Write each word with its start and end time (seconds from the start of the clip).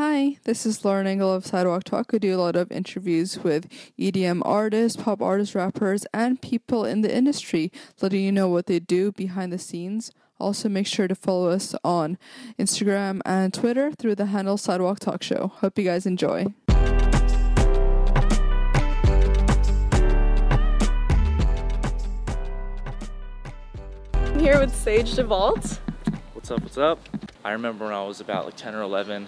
Hi, 0.00 0.38
this 0.44 0.64
is 0.64 0.84
Lauren 0.84 1.08
Engel 1.08 1.34
of 1.34 1.44
Sidewalk 1.44 1.82
Talk. 1.82 2.14
I 2.14 2.18
do 2.18 2.32
a 2.32 2.38
lot 2.38 2.54
of 2.54 2.70
interviews 2.70 3.40
with 3.42 3.68
EDM 3.98 4.42
artists, 4.44 5.02
pop 5.02 5.20
artists, 5.20 5.56
rappers, 5.56 6.06
and 6.14 6.40
people 6.40 6.84
in 6.84 7.00
the 7.00 7.12
industry, 7.12 7.72
letting 8.00 8.22
you 8.22 8.30
know 8.30 8.48
what 8.48 8.66
they 8.66 8.78
do 8.78 9.10
behind 9.10 9.52
the 9.52 9.58
scenes. 9.58 10.12
Also, 10.38 10.68
make 10.68 10.86
sure 10.86 11.08
to 11.08 11.16
follow 11.16 11.50
us 11.50 11.74
on 11.82 12.16
Instagram 12.60 13.20
and 13.26 13.52
Twitter 13.52 13.90
through 13.90 14.14
the 14.14 14.26
handle 14.26 14.56
Sidewalk 14.56 15.00
Talk 15.00 15.20
Show. 15.24 15.50
Hope 15.56 15.76
you 15.76 15.84
guys 15.84 16.06
enjoy. 16.06 16.46
I'm 24.12 24.38
here 24.38 24.60
with 24.60 24.72
Sage 24.72 25.16
DeVault. 25.16 25.80
What's 26.34 26.52
up, 26.52 26.62
what's 26.62 26.78
up? 26.78 27.00
I 27.44 27.50
remember 27.50 27.86
when 27.86 27.94
I 27.94 28.04
was 28.04 28.20
about 28.20 28.44
like 28.44 28.54
10 28.54 28.76
or 28.76 28.82
11, 28.82 29.26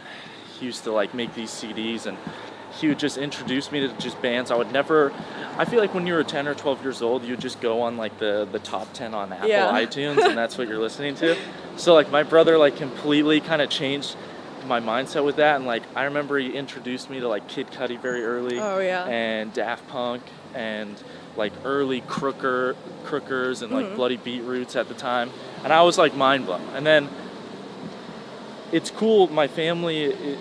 he 0.61 0.67
used 0.67 0.85
to 0.85 0.93
like 0.93 1.15
make 1.15 1.35
these 1.35 1.51
CDs 1.51 2.07
and 2.07 2.17
he 2.79 2.87
would 2.87 2.99
just 3.01 3.17
introduce 3.19 3.73
me 3.73 3.81
to 3.81 3.89
just 3.95 4.21
bands 4.23 4.51
I 4.51 4.55
would 4.57 4.73
never 4.73 5.13
I 5.59 5.65
feel 5.65 5.81
like 5.81 5.93
when 5.95 6.07
you 6.07 6.15
were 6.15 6.23
10 6.23 6.47
or 6.47 6.55
12 6.55 6.83
years 6.83 7.03
old 7.03 7.25
you 7.25 7.31
would 7.31 7.41
just 7.41 7.61
go 7.61 7.83
on 7.83 7.97
like 7.97 8.19
the 8.19 8.47
the 8.53 8.61
top 8.61 8.93
10 8.93 9.15
on 9.15 9.33
Apple 9.33 9.49
Yeah. 9.49 9.73
iTunes 9.85 10.25
and 10.25 10.39
that's 10.39 10.57
what 10.57 10.69
you're 10.69 10.79
listening 10.79 11.15
to. 11.17 11.37
So 11.77 11.95
like 11.95 12.11
my 12.11 12.23
brother 12.23 12.59
like 12.59 12.77
completely 12.77 13.41
kind 13.41 13.61
of 13.63 13.71
changed 13.71 14.15
my 14.67 14.79
mindset 14.81 15.25
with 15.25 15.37
that 15.37 15.57
and 15.57 15.67
like 15.67 15.83
I 15.97 16.05
remember 16.05 16.39
he 16.39 16.51
introduced 16.53 17.09
me 17.11 17.19
to 17.21 17.29
like 17.29 17.49
Kid 17.49 17.69
Cudi 17.69 17.99
very 17.99 18.23
early 18.25 18.59
Oh, 18.61 18.79
yeah. 18.79 19.07
and 19.07 19.53
Daft 19.53 19.89
Punk 19.89 20.23
and 20.55 20.95
like 21.37 21.53
early 21.65 22.03
Crooker 22.03 22.77
Crookers 23.05 23.63
and 23.63 23.73
like 23.73 23.87
Mhm. 23.87 23.97
Bloody 23.97 24.17
Beetroots 24.19 24.77
at 24.77 24.89
the 24.89 24.95
time 24.95 25.31
and 25.65 25.73
I 25.73 25.83
was 25.83 25.97
like 25.99 26.15
mind 26.15 26.47
blown. 26.47 26.61
And 26.75 26.87
then 26.87 27.09
it's 28.73 28.91
cool. 28.91 29.29
My 29.29 29.49
family, 29.49 30.05
it, 30.05 30.39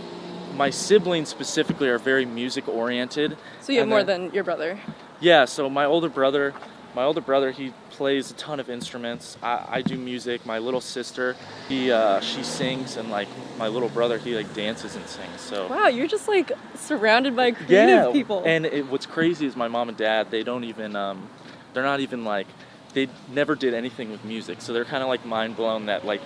my 0.56 0.70
siblings 0.70 1.30
specifically, 1.30 1.90
are 1.90 1.98
very 1.98 2.26
music 2.26 2.68
oriented. 2.68 3.38
So 3.62 3.72
you 3.72 3.80
have 3.80 3.88
more 3.88 4.04
than 4.04 4.32
your 4.34 4.44
brother. 4.44 4.80
Yeah. 5.20 5.46
So 5.46 5.70
my 5.70 5.86
older 5.86 6.10
brother, 6.10 6.54
my 6.96 7.04
older 7.04 7.22
brother, 7.22 7.52
he 7.52 7.74
plays 7.92 8.32
a 8.32 8.34
ton 8.36 8.60
of 8.60 8.70
instruments. 8.70 9.38
I, 9.44 9.66
I 9.70 9.82
do 9.82 9.98
music. 9.98 10.46
My 10.46 10.60
little 10.60 10.82
sister, 10.82 11.36
he 11.68 11.92
uh, 11.92 12.22
she 12.22 12.44
sings, 12.44 12.96
and 12.98 13.10
like 13.10 13.28
my 13.58 13.68
little 13.68 13.90
brother, 13.90 14.18
he 14.18 14.36
like 14.36 14.54
dances 14.54 14.96
and 14.96 15.06
sings. 15.08 15.42
So 15.42 15.68
Wow, 15.68 15.88
you're 15.88 16.08
just 16.08 16.28
like 16.28 16.52
surrounded 16.76 17.36
by 17.36 17.52
creative 17.52 18.14
people. 18.14 18.44
and 18.46 18.66
it, 18.66 18.88
what's 18.88 19.06
crazy 19.06 19.46
is 19.46 19.56
my 19.56 19.68
mom 19.68 19.90
and 19.90 19.98
dad, 19.98 20.32
they 20.32 20.44
don't 20.44 20.64
even, 20.64 20.96
um, 20.96 21.30
they're 21.74 21.84
not 21.84 22.00
even 22.00 22.24
like, 22.24 22.48
they 22.94 23.08
never 23.32 23.54
did 23.56 23.74
anything 23.74 24.12
with 24.12 24.24
music. 24.24 24.62
So 24.62 24.72
they're 24.74 24.86
kind 24.86 25.04
of 25.04 25.10
like 25.10 25.26
mind 25.26 25.56
blown 25.58 25.88
that 25.88 26.06
like, 26.06 26.22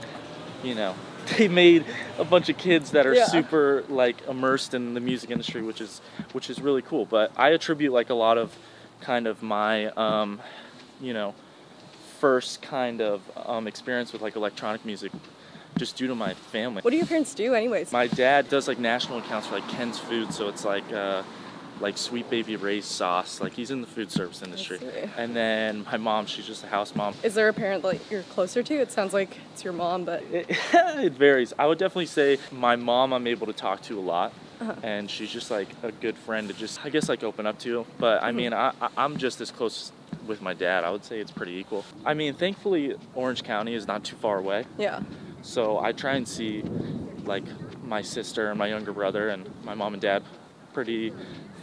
you 0.64 0.76
know, 0.76 0.96
they 1.38 1.48
made 1.48 1.86
a 2.18 2.24
bunch 2.24 2.50
of 2.50 2.58
kids 2.58 2.92
that 2.92 3.06
are 3.06 3.14
Yeah. 3.14 3.26
super 3.26 3.84
like 3.90 4.28
immersed 4.28 4.74
in 4.74 4.94
the 4.94 5.00
music 5.00 5.30
industry, 5.32 5.62
which 5.62 5.82
is 5.82 6.02
which 6.34 6.50
is 6.50 6.62
really 6.62 6.82
cool. 6.82 7.06
But 7.06 7.32
I 7.38 7.50
attribute 7.50 7.94
like 7.94 8.10
a 8.10 8.14
lot 8.16 8.38
of 8.38 8.56
kind 9.02 9.28
of 9.28 9.44
my, 9.44 9.88
um, 9.88 10.42
you 11.02 11.14
know, 11.14 11.36
first 12.20 12.62
kind 12.62 13.02
of 13.02 13.22
um, 13.46 13.68
experience 13.68 14.14
with 14.14 14.22
like 14.22 14.36
electronic 14.36 14.86
music, 14.86 15.12
just 15.78 15.98
due 15.98 16.08
to 16.08 16.16
my 16.16 16.34
family. 16.34 16.82
what 16.82 16.92
do 16.92 16.98
your 16.98 17.06
parents 17.06 17.34
do, 17.34 17.54
anyways? 17.54 17.92
My 17.92 18.08
dad 18.08 18.50
does 18.50 18.68
like 18.68 18.80
national 18.80 19.20
accounts 19.20 19.48
for 19.48 19.56
like 19.56 19.68
Ken's 19.68 20.00
Food, 20.00 20.34
so 20.34 20.48
it's 20.48 20.64
like 20.64 20.90
uh, 20.94 21.24
like 21.80 21.98
Sweet 21.98 22.30
Baby 22.30 22.56
Ray's 22.56 22.86
sauce. 22.86 23.42
Like 23.42 23.54
he's 23.54 23.72
in 23.72 23.82
the 23.82 23.88
food 23.88 24.12
service 24.12 24.42
industry. 24.42 24.80
And 25.18 25.36
then 25.36 25.84
my 25.86 25.98
mom, 25.98 26.26
she's 26.26 26.46
just 26.46 26.64
a 26.64 26.68
house 26.68 26.96
mom. 26.96 27.14
Is 27.24 27.34
there 27.34 27.50
a 27.50 27.54
parent 27.54 27.84
that 27.84 28.00
you're 28.12 28.24
closer 28.24 28.64
to? 28.64 28.74
It 28.76 28.92
sounds 28.92 29.14
like 29.14 29.38
it's 29.54 29.64
your 29.64 29.74
mom, 29.74 30.06
but 30.06 30.24
It, 30.32 30.46
it 30.74 31.14
varies. 31.14 31.54
I 31.60 31.66
would 31.68 31.78
definitely 31.78 32.06
say 32.06 32.38
my 32.52 32.76
mom, 32.76 33.14
I'm 33.14 33.28
able 33.28 33.48
to 33.48 33.54
talk 33.54 33.82
to 33.84 34.00
a 34.00 34.02
lot, 34.02 34.34
Uh-huh. 34.62 34.76
and 34.84 35.10
she's 35.10 35.32
just 35.32 35.52
like 35.52 35.68
a 35.84 35.92
good 35.92 36.16
friend 36.18 36.48
to 36.48 36.54
just, 36.54 36.84
I 36.86 36.90
guess, 36.90 37.10
like 37.10 37.24
open 37.24 37.46
up 37.46 37.60
to. 37.60 37.86
But 37.98 38.24
I 38.24 38.32
mean, 38.32 38.54
I- 38.54 38.74
I'm 38.96 39.18
just 39.18 39.42
as 39.42 39.52
close 39.52 39.92
with 40.28 40.42
my 40.42 40.54
dad. 40.54 40.84
I 40.86 40.90
would 40.92 41.04
say 41.04 41.20
it's 41.20 41.32
pretty 41.32 41.54
equal. 41.54 41.84
I 42.06 42.14
mean, 42.14 42.34
thankfully, 42.34 42.96
Orange 43.14 43.44
County 43.44 43.74
is 43.74 43.88
not 43.88 44.04
too 44.06 44.16
far 44.16 44.38
away. 44.38 44.66
yeah. 44.78 45.02
So 45.42 45.78
I 45.80 45.92
try 45.92 46.14
and 46.16 46.26
see 46.26 46.64
like 47.26 47.44
my 47.84 48.02
sister 48.02 48.50
and 48.50 48.58
my 48.58 48.68
younger 48.68 48.94
brother 48.94 49.28
and 49.28 49.50
my 49.66 49.74
mom 49.74 49.92
and 49.94 50.02
dad 50.02 50.24
pretty 50.74 51.14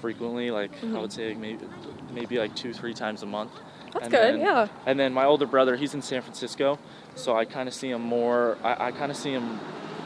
frequently. 0.01 0.51
Like 0.51 0.71
I 0.83 0.99
would 0.99 1.13
say 1.13 1.35
maybe 1.35 1.65
maybe 2.13 2.39
like 2.39 2.55
two 2.57 2.73
three 2.73 2.95
times 2.95 3.23
a 3.23 3.27
month. 3.27 3.53
That's 3.93 4.05
And 4.05 4.13
good, 4.13 4.35
then- 4.35 4.41
yeah. 4.41 4.69
And 4.87 4.99
then 4.99 5.13
my 5.13 5.25
older 5.25 5.47
brother, 5.47 5.77
he's 5.77 5.95
in 5.95 6.03
San 6.03 6.23
Francisco, 6.23 6.79
so 7.17 7.37
I 7.37 7.45
kind 7.45 7.69
of 7.69 7.75
see 7.75 7.91
him 7.91 8.03
more. 8.03 8.57
I, 8.63 8.87
I 8.87 8.93
kind 8.93 9.11
of 9.11 9.17
see 9.17 9.33
him 9.33 9.59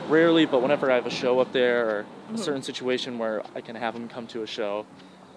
rarely, 0.09 0.47
but 0.47 0.63
whenever 0.63 0.91
I 0.91 0.95
have 0.95 1.07
a 1.07 1.11
show 1.11 1.39
up 1.41 1.53
there 1.53 1.89
or 1.89 2.07
Mm-hmm. 2.25 2.37
a 2.37 2.39
certain 2.39 2.63
situation 2.63 3.19
where 3.19 3.43
I 3.55 3.61
can 3.61 3.77
have 3.77 3.95
him 3.95 4.09
come 4.09 4.27
to 4.29 4.43
a 4.43 4.47
show, 4.47 4.87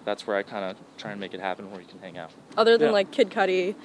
that's 0.05 0.25
where 0.25 0.37
I 0.37 0.43
kind 0.43 0.63
of 0.71 0.77
try 0.97 1.11
and 1.11 1.19
make 1.19 1.33
it 1.33 1.41
happen 1.41 1.69
where 1.69 1.81
he 1.81 1.85
can 1.85 1.99
hang 1.99 2.17
out. 2.17 2.31
Other 2.55 2.77
than 2.77 2.87
Yeah. 2.87 2.93
like 2.93 3.11
Kid 3.11 3.29
Cudi 3.29 3.75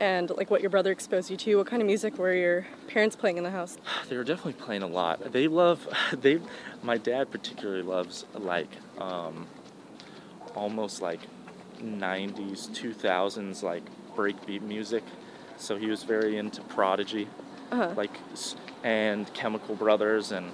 and 0.00 0.28
like 0.36 0.50
what 0.50 0.60
your 0.60 0.68
brother 0.68 0.92
exposed 0.92 1.30
you 1.30 1.38
to, 1.38 1.56
what 1.56 1.66
kind 1.66 1.80
of 1.80 1.86
music 1.86 2.18
were 2.18 2.34
your 2.34 2.66
parents 2.88 3.16
playing 3.16 3.38
in 3.38 3.42
the 3.42 3.50
house? 3.50 3.78
They 4.10 4.18
were 4.18 4.22
definitely 4.24 4.62
playing 4.62 4.82
a 4.82 4.86
lot. 4.86 5.32
They 5.32 5.48
love 5.48 5.88
they 6.12 6.40
my 6.82 6.98
dad 6.98 7.30
particularly 7.30 7.80
loves 7.84 8.26
like 8.34 8.68
um 9.02 9.46
almost 10.54 11.00
like 11.02 11.20
90s 11.82 12.68
2000s 12.70 13.62
like 13.62 13.82
breakbeat 14.16 14.62
music. 14.62 15.02
So 15.58 15.76
he 15.76 15.86
was 15.86 16.02
very 16.04 16.36
into 16.36 16.60
Prodigy 16.62 17.26
Uh-huh. 17.72 17.92
like 17.96 18.10
and 18.84 19.32
Chemical 19.34 19.74
Brothers 19.74 20.32
and 20.32 20.50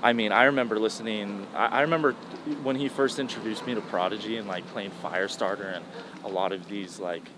I 0.00 0.12
mean, 0.12 0.30
I 0.30 0.44
remember 0.44 0.78
listening. 0.78 1.44
I, 1.56 1.78
I 1.78 1.80
remember 1.80 2.12
when 2.62 2.76
he 2.76 2.88
first 2.88 3.18
introduced 3.18 3.66
me 3.66 3.74
to 3.74 3.80
Prodigy 3.80 4.36
and 4.36 4.46
like 4.46 4.64
playing 4.68 4.92
Firestarter 5.02 5.74
and 5.74 5.84
a 6.24 6.28
lot 6.28 6.52
of 6.52 6.68
these 6.68 7.00
like 7.00 7.28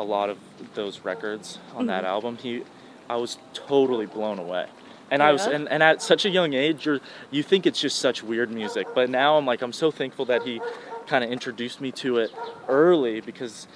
a 0.00 0.04
lot 0.04 0.30
of 0.30 0.38
those 0.74 1.00
records 1.00 1.58
on 1.76 1.86
that 1.86 2.04
album. 2.04 2.38
He, 2.38 2.62
I 3.10 3.16
was 3.16 3.36
totally 3.52 4.06
blown 4.06 4.38
away. 4.38 4.66
And 5.10 5.22
I 5.22 5.32
was, 5.32 5.46
and, 5.46 5.68
and 5.68 5.82
at 5.82 6.02
such 6.02 6.24
a 6.24 6.30
young 6.30 6.52
age, 6.52 6.84
you're, 6.86 7.00
you 7.30 7.42
think 7.42 7.66
it's 7.66 7.80
just 7.80 7.98
such 7.98 8.22
weird 8.22 8.50
music. 8.50 8.88
But 8.94 9.08
now 9.08 9.36
I'm 9.36 9.46
like, 9.46 9.62
I'm 9.62 9.72
so 9.72 9.90
thankful 9.90 10.26
that 10.26 10.42
he 10.42 10.60
kind 11.06 11.24
of 11.24 11.30
introduced 11.30 11.80
me 11.80 11.90
to 11.92 12.18
it 12.18 12.30
early 12.68 13.20
because 13.20 13.66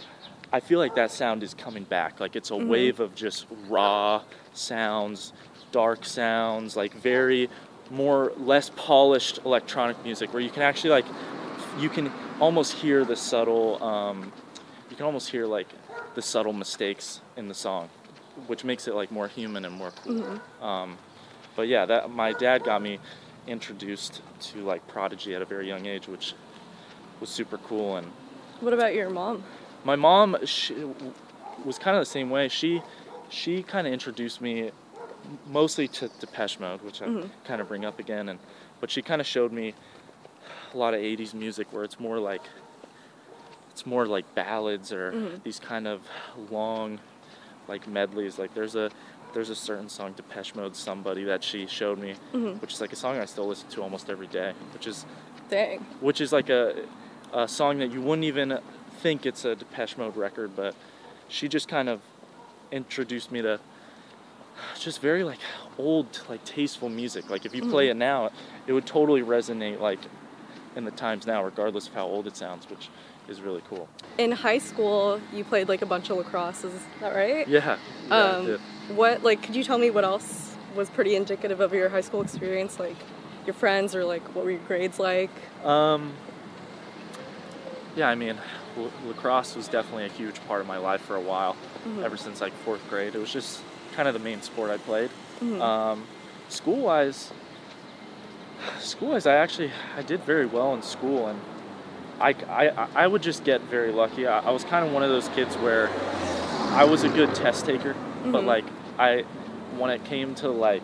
I 0.53 0.61
feel 0.61 0.79
like 0.79 0.95
that 0.97 1.11
sound 1.11 1.43
is 1.43 1.55
coming 1.55 1.85
back. 1.85 2.21
Like 2.21 2.37
it's 2.37 2.51
a 2.51 2.57
wave 2.57 3.01
of 3.01 3.15
just 3.15 3.47
raw 3.69 4.23
sounds, 4.53 5.33
dark 5.71 6.05
sounds, 6.05 6.77
like 6.77 6.93
very 6.95 7.49
more 7.91 8.33
less 8.39 8.71
polished 8.71 9.39
electronic 9.45 10.03
music 10.05 10.33
where 10.33 10.43
you 10.43 10.51
can 10.51 10.63
actually 10.63 10.91
like 10.91 11.05
you 11.79 11.89
can 11.89 12.11
almost 12.41 12.73
hear 12.73 13.05
the 13.05 13.17
subtle 13.17 13.83
um, 13.83 14.33
you 14.91 14.97
can 14.97 15.05
almost 15.05 15.29
hear 15.31 15.47
like 15.47 15.69
the 16.15 16.23
subtle 16.23 16.53
mistakes 16.55 17.21
in 17.37 17.49
the 17.49 17.55
song 17.55 17.89
which 18.47 18.65
makes 18.65 18.89
it 18.89 18.95
like 18.95 19.13
more 19.13 19.29
human 19.29 19.65
and 19.67 19.75
more 19.75 19.91
cool 20.03 20.41
um, 20.63 20.97
but 21.57 21.69
yeah 21.69 21.85
that 21.87 22.11
my 22.11 22.33
dad 22.33 22.65
got 22.65 22.83
me 22.83 22.99
introduced 23.47 24.23
to 24.41 24.59
like 24.59 24.87
prodigy 24.89 25.35
at 25.35 25.43
a 25.43 25.45
very 25.45 25.67
young 25.67 25.87
age 25.87 26.07
which 26.09 26.35
was 27.21 27.29
super 27.29 27.59
cool 27.59 27.97
and 27.97 28.07
What 28.61 28.73
about 28.73 28.95
your 28.95 29.11
mom? 29.11 29.45
my 29.85 29.97
mom 29.97 30.37
she, 30.45 30.75
was 31.65 31.79
kind 31.79 31.97
of 31.97 32.03
the 32.03 32.11
same 32.11 32.31
way. 32.31 32.49
She 32.49 32.83
she 33.29 33.63
kind 33.63 33.87
of 33.87 33.93
introduced 33.93 34.41
me 34.41 34.71
mostly 35.47 35.89
to 35.89 36.09
Depeche 36.21 36.59
Mode, 36.61 36.83
which 36.83 37.01
I 37.01 37.07
mm-hmm. 37.07 37.29
kind 37.45 37.61
of 37.61 37.69
bring 37.69 37.85
up 37.85 37.99
again, 37.99 38.29
and 38.29 38.39
but 38.81 38.91
she 38.91 39.03
kind 39.03 39.21
of 39.21 39.27
showed 39.27 39.53
me 39.53 39.75
a 40.73 40.77
lot 40.77 40.95
of 40.95 41.01
'80s 41.01 41.35
music 41.35 41.73
where 41.73 41.85
it's 41.85 42.01
more 42.01 42.19
like 42.19 42.43
it's 43.71 43.87
more 43.87 44.07
like 44.07 44.35
ballads 44.35 44.93
or 44.93 45.13
mm-hmm. 45.13 45.37
these 45.45 45.59
kind 45.59 45.87
of 45.87 46.03
long 46.51 47.01
like 47.69 47.87
medleys. 47.89 48.39
Like 48.39 48.55
there's 48.55 48.77
a 48.77 48.91
there's 49.33 49.51
a 49.51 49.55
certain 49.55 49.89
song 49.89 50.13
Depeche 50.17 50.55
Mode 50.55 50.77
Somebody 50.77 51.25
that 51.25 51.43
she 51.43 51.67
showed 51.67 51.99
me, 51.99 52.15
which 52.61 52.75
is 52.75 52.81
like 52.81 52.93
a 52.93 52.97
song 52.97 53.19
I 53.19 53.25
still 53.25 53.47
listen 53.47 53.69
to 53.71 53.83
almost 53.83 54.11
every 54.11 54.27
day, 54.27 54.53
which 54.73 54.87
is 54.87 55.07
Dang. 55.49 55.79
which 56.01 56.21
is 56.21 56.33
like 56.33 56.49
a, 56.51 56.85
a 57.33 57.49
song 57.49 57.79
that 57.79 57.91
you 57.93 58.01
wouldn't 58.01 58.25
even 58.25 58.59
think 59.01 59.27
it's 59.27 59.45
a 59.45 59.55
Depeche 59.57 59.97
Mode 59.97 60.17
record, 60.17 60.55
but 60.57 60.75
she 61.29 61.49
just 61.49 61.69
kind 61.69 61.89
of 61.89 62.01
introduced 62.71 63.31
me 63.33 63.43
to 63.43 63.59
just 64.79 65.01
very 65.01 65.25
like 65.25 65.39
old, 65.79 66.21
like 66.29 66.45
tasteful 66.45 66.89
music. 66.89 67.29
Like 67.31 67.45
if 67.47 67.55
you 67.55 67.63
play 67.69 67.89
it 67.89 67.97
now, 67.97 68.31
it 68.67 68.73
would 68.73 68.87
totally 68.87 69.23
resonate 69.23 69.81
like 69.81 69.99
in 70.77 70.85
the 70.85 70.91
times 70.91 71.27
now, 71.27 71.43
regardless 71.45 71.89
of 71.89 71.95
how 71.95 72.07
old 72.07 72.27
it 72.27 72.37
sounds, 72.37 72.69
which 72.71 72.89
is 73.29 73.41
really 73.41 73.63
cool. 73.69 73.89
In 74.19 74.33
high 74.33 74.59
school, 74.59 75.21
you 75.33 75.45
played 75.45 75.69
like 75.69 75.83
a 75.83 75.87
bunch 75.87 76.11
of 76.11 76.17
lacrosse, 76.19 76.65
is 76.65 76.73
that 77.01 77.15
right? 77.15 77.47
Yeah. 77.49 77.79
yeah 78.09 78.15
I 78.15 78.21
Um, 78.21 78.47
did. 78.47 78.61
What 78.89 79.23
like 79.23 79.43
could 79.43 79.55
you 79.57 79.65
tell 79.65 79.79
me 79.79 79.91
what 79.91 80.05
else 80.05 80.55
was 80.75 80.91
pretty 80.91 81.15
indicative 81.17 81.61
of 81.61 81.73
your 81.73 81.89
high 81.89 82.01
school 82.01 82.23
experience 82.23 82.79
like 82.81 82.97
your 83.47 83.55
friends 83.55 83.95
or 83.95 84.05
like 84.05 84.23
what 84.35 84.45
were 84.45 84.51
your 84.51 84.61
grades 84.67 84.99
like 84.99 85.31
Um, 85.65 86.13
yeah, 87.97 88.09
I 88.09 88.15
mean, 88.15 88.37
l- 88.79 88.91
lacrosse 89.07 89.55
was 89.55 89.69
definitely 89.69 90.07
a 90.07 90.09
huge 90.09 90.41
part 90.49 90.61
of 90.63 90.67
my 90.67 90.79
life 90.79 91.03
for 91.03 91.15
a 91.17 91.21
while, 91.21 91.57
ever 92.03 92.17
since 92.17 92.41
like 92.41 92.53
fourth 92.65 92.81
grade. 92.89 93.15
It 93.15 93.19
was 93.19 93.31
just 93.33 93.61
kind 93.95 94.09
of 94.09 94.15
the 94.15 94.21
main 94.21 94.41
sport 94.43 94.71
I 94.71 94.79
played. 94.79 95.11
Um, 95.61 96.05
school 96.49 96.81
wise, 96.81 97.31
School 98.79 99.11
wise, 99.11 99.27
I 99.27 99.35
actually 99.35 99.73
I 99.97 100.03
did 100.03 100.21
very 100.25 100.47
well 100.47 100.73
in 100.75 100.83
school, 100.83 101.27
and 101.27 101.39
I, 102.21 102.31
I, 102.49 102.89
I 102.95 103.07
would 103.09 103.23
just 103.23 103.43
get 103.45 103.61
very 103.63 103.91
lucky. 103.93 104.27
I, 104.27 104.39
I 104.39 104.51
was 104.53 104.63
kind 104.65 104.87
of 104.87 104.93
one 104.93 105.03
of 105.03 105.11
those 105.11 105.29
kids 105.31 105.57
where 105.57 105.91
I 106.71 106.85
was 106.85 107.03
a 107.03 107.09
good 107.09 107.35
test 107.35 107.67
taker, 107.67 107.95
but 108.25 108.43
Mhm. 108.43 108.47
like 108.47 108.65
I, 108.99 109.25
when 109.79 109.91
it 109.91 110.05
came 110.05 110.35
to 110.37 110.49
like 110.51 110.83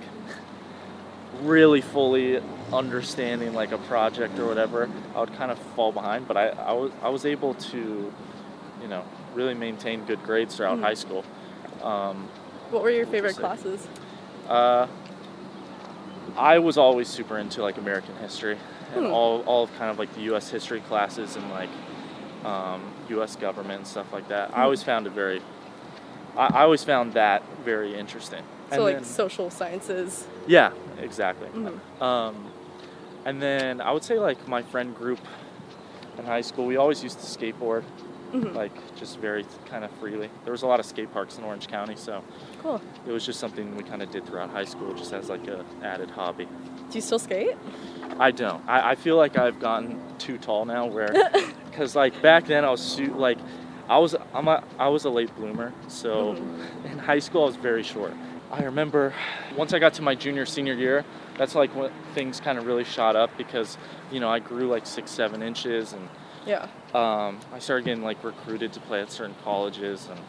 really 1.42 1.80
fully 1.80 2.40
understanding 2.72 3.54
like 3.54 3.72
a 3.72 3.78
project 3.78 4.38
or 4.38 4.46
whatever, 4.46 4.88
I 5.14 5.20
would 5.20 5.32
kind 5.34 5.50
of 5.50 5.58
fall 5.76 5.92
behind. 5.92 6.26
But 6.26 6.36
I, 6.36 6.48
I 6.48 6.72
was 6.72 6.90
I 7.02 7.08
was 7.10 7.24
able 7.26 7.54
to, 7.54 8.12
you 8.82 8.88
know, 8.88 9.04
really 9.34 9.54
maintain 9.54 10.04
good 10.04 10.22
grades 10.24 10.56
throughout 10.56 10.78
Mhm. 10.78 10.82
high 10.82 10.94
school. 10.94 11.24
Um, 11.82 12.28
What 12.70 12.82
were 12.82 12.90
your 12.90 13.06
favorite 13.06 13.36
classes? 13.36 13.86
uh, 14.48 14.86
I 16.36 16.58
was 16.58 16.76
always 16.78 17.08
super 17.08 17.38
into 17.38 17.62
like 17.62 17.78
American 17.78 18.16
history 18.16 18.56
and 18.94 19.06
Hmm. 19.06 19.12
all, 19.12 19.42
all 19.42 19.64
of 19.64 19.78
kind 19.78 19.90
of 19.90 19.98
like 19.98 20.12
the 20.14 20.22
U.S. 20.22 20.48
history 20.50 20.80
classes 20.80 21.36
and 21.36 21.50
like 21.50 21.68
um, 22.44 22.80
U.S. 23.10 23.36
government 23.36 23.78
and 23.78 23.86
stuff 23.86 24.12
like 24.12 24.28
that. 24.28 24.50
Hmm. 24.50 24.60
I 24.60 24.62
always 24.64 24.82
found 24.82 25.06
it 25.06 25.12
very, 25.12 25.40
I, 26.36 26.46
I 26.46 26.62
always 26.62 26.84
found 26.84 27.14
that 27.14 27.42
very 27.64 27.94
interesting. 27.98 28.42
So 28.70 28.74
And 28.76 28.84
like 28.84 28.94
then- 28.96 29.04
social 29.04 29.50
sciences. 29.50 30.26
yeah, 30.46 30.72
exactly. 31.00 31.48
Mhm. 31.48 32.02
Um, 32.02 32.52
and 33.24 33.40
then 33.42 33.80
I 33.80 33.92
would 33.92 34.04
say 34.04 34.18
like 34.18 34.46
my 34.48 34.62
friend 34.62 34.94
group 34.94 35.20
in 36.18 36.24
high 36.24 36.40
school, 36.42 36.66
we 36.66 36.76
always 36.76 37.02
used 37.02 37.18
to 37.20 37.26
skateboard, 37.26 37.84
Mhm. 38.32 38.54
like 38.54 38.72
just 38.96 39.18
very 39.18 39.46
kind 39.70 39.84
of 39.84 39.90
freely. 39.92 40.28
There 40.44 40.52
was 40.52 40.62
a 40.62 40.66
lot 40.66 40.80
of 40.80 40.86
skate 40.86 41.12
parks 41.12 41.38
in 41.38 41.44
Orange 41.44 41.66
County, 41.68 41.94
so 41.96 42.22
Cool. 42.62 42.80
it 43.06 43.12
was 43.12 43.24
just 43.24 43.40
something 43.40 43.76
we 43.76 43.82
kind 43.84 44.02
of 44.02 44.10
did 44.10 44.26
throughout 44.26 44.50
high 44.50 44.64
school, 44.66 44.92
just 44.94 45.12
as 45.12 45.28
like 45.30 45.46
a 45.48 45.64
added 45.82 46.10
hobby. 46.10 46.44
Do 46.44 46.94
you 46.94 47.00
still 47.00 47.18
skate? 47.18 47.56
I 48.18 48.30
don't. 48.32 48.62
I, 48.68 48.90
I 48.90 48.94
feel 48.96 49.16
like 49.16 49.38
I've 49.38 49.60
gotten 49.60 50.00
too 50.18 50.36
tall 50.38 50.64
now, 50.64 50.86
where 50.86 51.08
because 51.70 51.94
like 51.96 52.20
back 52.20 52.46
then 52.46 52.64
I 52.64 52.70
was 52.70 52.80
su- 52.82 53.14
like 53.14 53.38
I 53.88 53.98
was 53.98 54.14
I'm 54.34 54.48
a, 54.48 54.62
I 54.78 54.88
was 54.88 55.04
a 55.04 55.10
late 55.10 55.34
bloomer, 55.36 55.72
so 55.88 56.36
in 56.84 56.98
high 56.98 57.18
school 57.20 57.42
I 57.44 57.46
was 57.46 57.56
very 57.56 57.82
short. 57.82 58.12
I 58.50 58.62
remember 58.64 59.12
once 59.56 59.72
I 59.72 59.78
got 59.78 59.94
to 59.94 60.02
my 60.02 60.14
junior 60.14 60.46
senior 60.46 60.74
year, 60.74 61.04
that's 61.36 61.54
like 61.54 61.74
when 61.74 61.90
things 62.14 62.40
kind 62.40 62.58
of 62.58 62.66
really 62.66 62.84
shot 62.84 63.16
up 63.16 63.30
because 63.38 63.76
you 64.12 64.20
know 64.20 64.28
I 64.28 64.38
grew 64.40 64.68
like 64.68 64.86
six 64.86 65.10
seven 65.10 65.42
inches 65.42 65.92
and 65.94 66.08
Yeah. 66.46 66.66
um, 66.94 67.38
I 67.52 67.58
started 67.58 67.84
getting 67.84 68.02
like 68.04 68.22
recruited 68.24 68.72
to 68.74 68.80
play 68.80 69.00
at 69.00 69.10
certain 69.10 69.34
colleges 69.44 70.08
and 70.10 70.20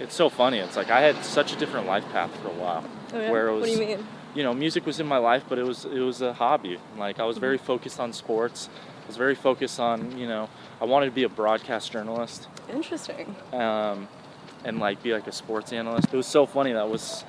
it's 0.00 0.14
so 0.14 0.28
funny. 0.28 0.58
It's 0.58 0.76
like 0.76 0.90
I 0.90 1.00
had 1.00 1.24
such 1.24 1.52
a 1.52 1.56
different 1.56 1.86
life 1.86 2.04
path 2.10 2.34
for 2.40 2.48
a 2.48 2.52
while 2.52 2.84
Oh, 3.12 3.20
yeah? 3.20 3.30
where 3.30 3.48
it 3.48 3.54
what 3.54 3.64
do 3.64 3.70
you 3.70 3.78
was- 3.78 3.88
mean? 3.98 4.06
you 4.34 4.42
know, 4.42 4.52
music 4.52 4.84
was 4.84 4.98
in 4.98 5.06
my 5.06 5.18
life, 5.18 5.44
but 5.48 5.58
it 5.60 5.64
was 5.64 5.84
it 5.84 6.00
was 6.00 6.20
a 6.22 6.32
hobby. 6.32 6.78
Like 6.98 7.20
I 7.20 7.24
was 7.24 7.38
very 7.38 7.58
focused 7.58 8.00
on 8.00 8.12
sports. 8.12 8.68
I 9.04 9.06
was 9.06 9.16
very 9.16 9.34
focused 9.34 9.78
on, 9.78 10.16
you 10.18 10.26
know, 10.26 10.48
I 10.80 10.84
wanted 10.86 11.06
to 11.06 11.12
be 11.12 11.24
a 11.24 11.28
broadcast 11.28 11.92
journalist 11.92 12.48
Interesting. 12.72 13.34
um, 13.52 14.08
and 14.64 14.78
like 14.80 15.02
be 15.02 15.12
like 15.12 15.26
a 15.26 15.32
sports 15.32 15.72
analyst. 15.72 16.08
It 16.12 16.16
was 16.16 16.26
so 16.26 16.46
funny. 16.46 16.72
That 16.72 16.88
was 16.88 17.24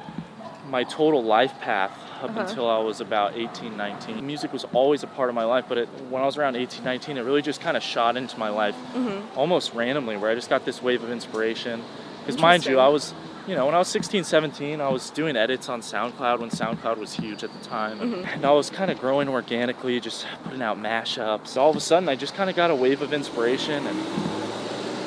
my 0.70 0.84
total 0.86 1.24
life 1.24 1.54
path 1.60 1.92
up 2.24 2.30
Uh-huh. 2.32 2.40
until 2.42 2.70
I 2.70 2.80
was 2.80 3.02
about 3.02 3.36
18, 3.36 3.76
19. 3.76 4.26
Music 4.26 4.54
was 4.54 4.64
always 4.74 5.04
a 5.04 5.08
part 5.08 5.28
of 5.30 5.36
my 5.36 5.44
life, 5.44 5.66
but 5.68 5.78
it, 5.78 5.90
when 6.10 6.22
I 6.24 6.26
was 6.26 6.38
around 6.38 6.56
18, 6.56 6.84
19, 6.84 7.18
it 7.18 7.22
really 7.22 7.42
just 7.42 7.60
kind 7.62 7.76
of 7.78 7.84
shot 7.84 8.16
into 8.18 8.40
my 8.40 8.50
life 8.50 8.76
Mm-hmm. 8.96 9.38
almost 9.38 9.74
randomly 9.74 10.16
where 10.18 10.32
I 10.32 10.36
just 10.36 10.50
got 10.50 10.64
this 10.66 10.82
wave 10.82 11.04
of 11.04 11.12
inspiration. 11.12 11.84
Because 12.26 12.42
mind 12.42 12.66
you, 12.66 12.80
I 12.80 12.88
was, 12.88 13.14
you 13.48 13.56
know, 13.56 13.66
when 13.68 13.76
I 13.76 13.78
was 13.80 13.88
16, 13.90 14.24
17, 14.24 14.82
I 14.82 14.90
was 14.90 15.10
doing 15.12 15.36
edits 15.36 15.70
on 15.70 15.82
SoundCloud 15.82 16.40
when 16.40 16.50
SoundCloud 16.50 16.98
was 16.98 17.14
huge 17.14 17.44
at 17.44 17.52
the 17.54 17.66
time. 17.68 18.00
Mhm. 18.00 18.28
And 18.34 18.46
I 18.46 18.52
was 18.52 18.70
kind 18.72 18.90
of 18.90 19.00
growing 19.00 19.28
organically, 19.30 20.00
just 20.00 20.26
putting 20.44 20.62
out 20.64 20.80
mashups. 20.82 21.56
All 21.56 21.70
of 21.70 21.76
a 21.76 21.80
sudden, 21.80 22.10
I 22.10 22.16
just 22.16 22.34
kind 22.36 22.50
of 22.50 22.56
got 22.56 22.72
a 22.72 22.76
wave 22.76 23.02
of 23.04 23.14
inspiration 23.14 23.86
and 23.86 24.00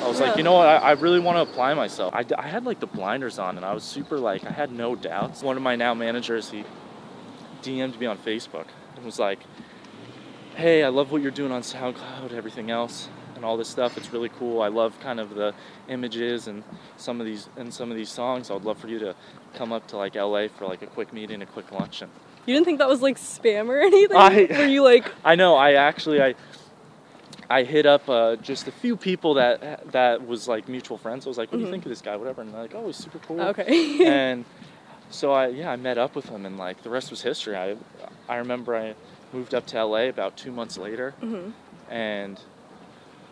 I 0.05 0.08
was 0.08 0.20
Yeah. 0.20 0.29
like, 0.29 0.37
you 0.37 0.44
know 0.44 0.52
what, 0.52 0.69
I, 0.69 0.76
I 0.76 0.90
really 0.93 1.19
want 1.19 1.37
to 1.37 1.43
apply 1.43 1.75
myself. 1.75 2.14
I 2.14 2.43
had 2.46 2.64
like 2.64 2.79
the 2.79 2.87
blinders 2.87 3.38
on 3.40 3.56
and 3.56 3.67
I 3.67 3.75
was 3.75 3.82
super 3.82 4.19
like, 4.19 4.44
I 4.46 4.50
had 4.52 4.70
no 4.70 4.94
doubts. 4.94 5.43
One 5.43 5.56
of 5.56 5.62
my 5.62 5.75
now 5.75 5.93
managers, 5.94 6.50
he 6.50 6.64
DM'd 7.62 7.99
me 7.99 8.06
on 8.06 8.17
Facebook 8.19 8.67
and 8.94 9.05
was 9.05 9.19
like, 9.19 9.41
hey, 10.55 10.84
I 10.84 10.88
love 10.88 11.11
what 11.11 11.23
you're 11.23 11.31
doing 11.32 11.50
on 11.50 11.62
SoundCloud, 11.62 12.32
everything 12.32 12.70
else, 12.70 13.08
and 13.38 13.44
all 13.44 13.56
this 13.56 13.69
stuff. 13.69 13.96
It's 13.96 14.12
really 14.12 14.29
cool. 14.29 14.61
I 14.61 14.69
love 14.69 14.99
kind 15.00 15.19
of 15.20 15.35
the 15.35 15.55
images 15.88 16.49
and 16.49 16.62
some 16.96 17.20
of 17.20 17.26
these 17.26 17.49
and 17.56 17.73
some 17.73 17.90
of 17.90 17.96
these 17.96 18.11
songs. 18.11 18.50
I 18.50 18.55
would 18.55 18.64
love 18.64 18.79
for 18.79 18.88
you 18.88 18.99
to 18.99 19.14
come 19.55 19.73
up 19.73 19.87
to 19.88 19.96
like 19.96 20.14
LA 20.17 20.49
for 20.49 20.67
like 20.67 20.82
a 20.82 20.87
quick 20.87 21.12
meeting, 21.12 21.40
a 21.40 21.46
quick 21.46 21.70
lunch. 21.73 22.02
And 22.02 22.11
You 22.46 22.55
didn't 22.55 22.67
think 22.67 22.79
that 22.81 22.88
was 22.88 23.00
like 23.00 23.17
spam 23.17 23.69
or 23.69 23.79
anything? 23.90 24.17
I- 24.17 24.49
Were 24.58 24.67
you 24.67 24.82
like, 24.82 25.11
I 25.25 25.37
know. 25.37 25.55
I 25.55 25.75
actually 25.75 26.20
I 26.20 26.35
I 27.50 27.62
hit 27.62 27.87
up 27.87 28.06
uh, 28.08 28.37
just 28.37 28.69
a 28.69 28.73
few 28.73 28.96
people 28.96 29.35
that 29.35 29.91
that 29.93 30.26
was 30.26 30.49
like 30.49 30.69
mutual 30.69 30.99
friends. 30.99 31.26
I 31.26 31.31
was 31.31 31.38
like, 31.38 31.50
what 31.50 31.58
do 31.58 31.62
you 31.62 31.69
Mhm. 31.69 31.70
think 31.70 31.87
of 31.87 31.91
this 31.91 32.02
guy? 32.02 32.17
Whatever. 32.17 32.43
And 32.43 32.52
they're 32.52 32.62
like, 32.62 32.75
oh, 32.75 32.87
he's 32.87 32.96
super 32.96 33.19
cool. 33.20 33.41
okay? 33.41 34.05
and 34.05 34.44
so 35.11 35.32
I 35.32 35.46
yeah 35.49 35.70
I 35.70 35.76
met 35.76 35.96
up 35.96 36.14
with 36.14 36.29
him 36.29 36.44
and 36.44 36.58
like 36.58 36.82
the 36.82 36.91
rest 36.91 37.11
was 37.11 37.23
history. 37.23 37.56
I 37.56 37.76
I 38.29 38.37
remember 38.37 38.76
I 38.76 38.94
moved 39.32 39.55
up 39.55 39.67
to 39.69 39.76
LA 39.84 40.08
about 40.08 40.37
two 40.37 40.50
months 40.50 40.76
later 40.76 41.12
hmm 41.20 41.50
and 41.91 42.38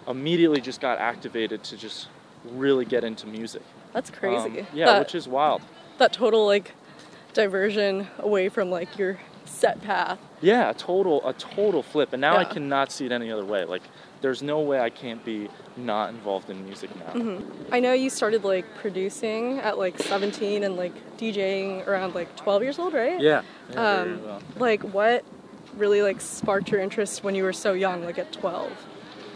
immediately 0.09 0.61
just 0.61 0.81
got 0.81 0.99
activated 0.99 1.63
to 1.65 1.77
just 1.77 2.09
really 2.53 2.85
get 2.85 3.05
into 3.05 3.27
music. 3.27 3.63
That's 3.93 4.11
crazy. 4.11 4.61
Um, 4.61 4.67
yeah, 4.73 4.87
that, 4.87 4.99
which 5.01 5.15
is 5.15 5.27
wild. 5.29 5.63
that 5.99 6.13
total 6.13 6.47
like 6.47 6.73
diversion 7.33 8.09
away 8.19 8.49
from 8.49 8.71
like 8.71 8.99
your 8.99 9.19
set 9.45 9.81
path. 9.83 10.19
Yeah, 10.41 10.71
a 10.71 10.75
total 10.75 11.27
a 11.27 11.33
total 11.33 11.83
flip. 11.83 12.13
And 12.13 12.21
now 12.21 12.37
I 12.37 12.45
cannot 12.45 12.93
see 12.93 13.07
it 13.07 13.13
any 13.13 13.31
other 13.31 13.45
way. 13.45 13.65
Like 13.65 13.83
there's 14.21 14.43
no 14.43 14.61
way 14.61 14.81
I 14.81 14.91
can't 14.91 15.25
be 15.25 15.49
not 15.77 16.11
involved 16.11 16.51
in 16.51 16.65
music 16.65 16.91
now. 16.97 17.13
hmm 17.13 17.41
I 17.73 17.81
know 17.81 17.93
you 17.93 18.11
started 18.11 18.45
like 18.45 18.65
producing 18.77 19.59
at 19.59 19.79
like 19.79 19.99
17 19.99 20.65
and 20.65 20.77
like 20.77 20.93
DJing 21.19 21.87
around 21.87 22.15
like 22.15 22.35
12 22.37 22.63
years 22.63 22.79
old, 22.79 22.95
right? 22.95 23.21
Yeah. 23.21 23.43
yeah 23.73 24.01
Um, 24.03 24.25
well. 24.25 24.43
Like 24.57 24.83
what 24.83 25.25
really 25.77 26.03
like 26.03 26.21
sparked 26.21 26.71
your 26.71 26.81
interest 26.81 27.25
when 27.25 27.35
you 27.35 27.45
were 27.45 27.53
so 27.53 27.73
young, 27.73 28.05
like 28.05 28.19
at 28.19 28.33
12? 28.33 28.73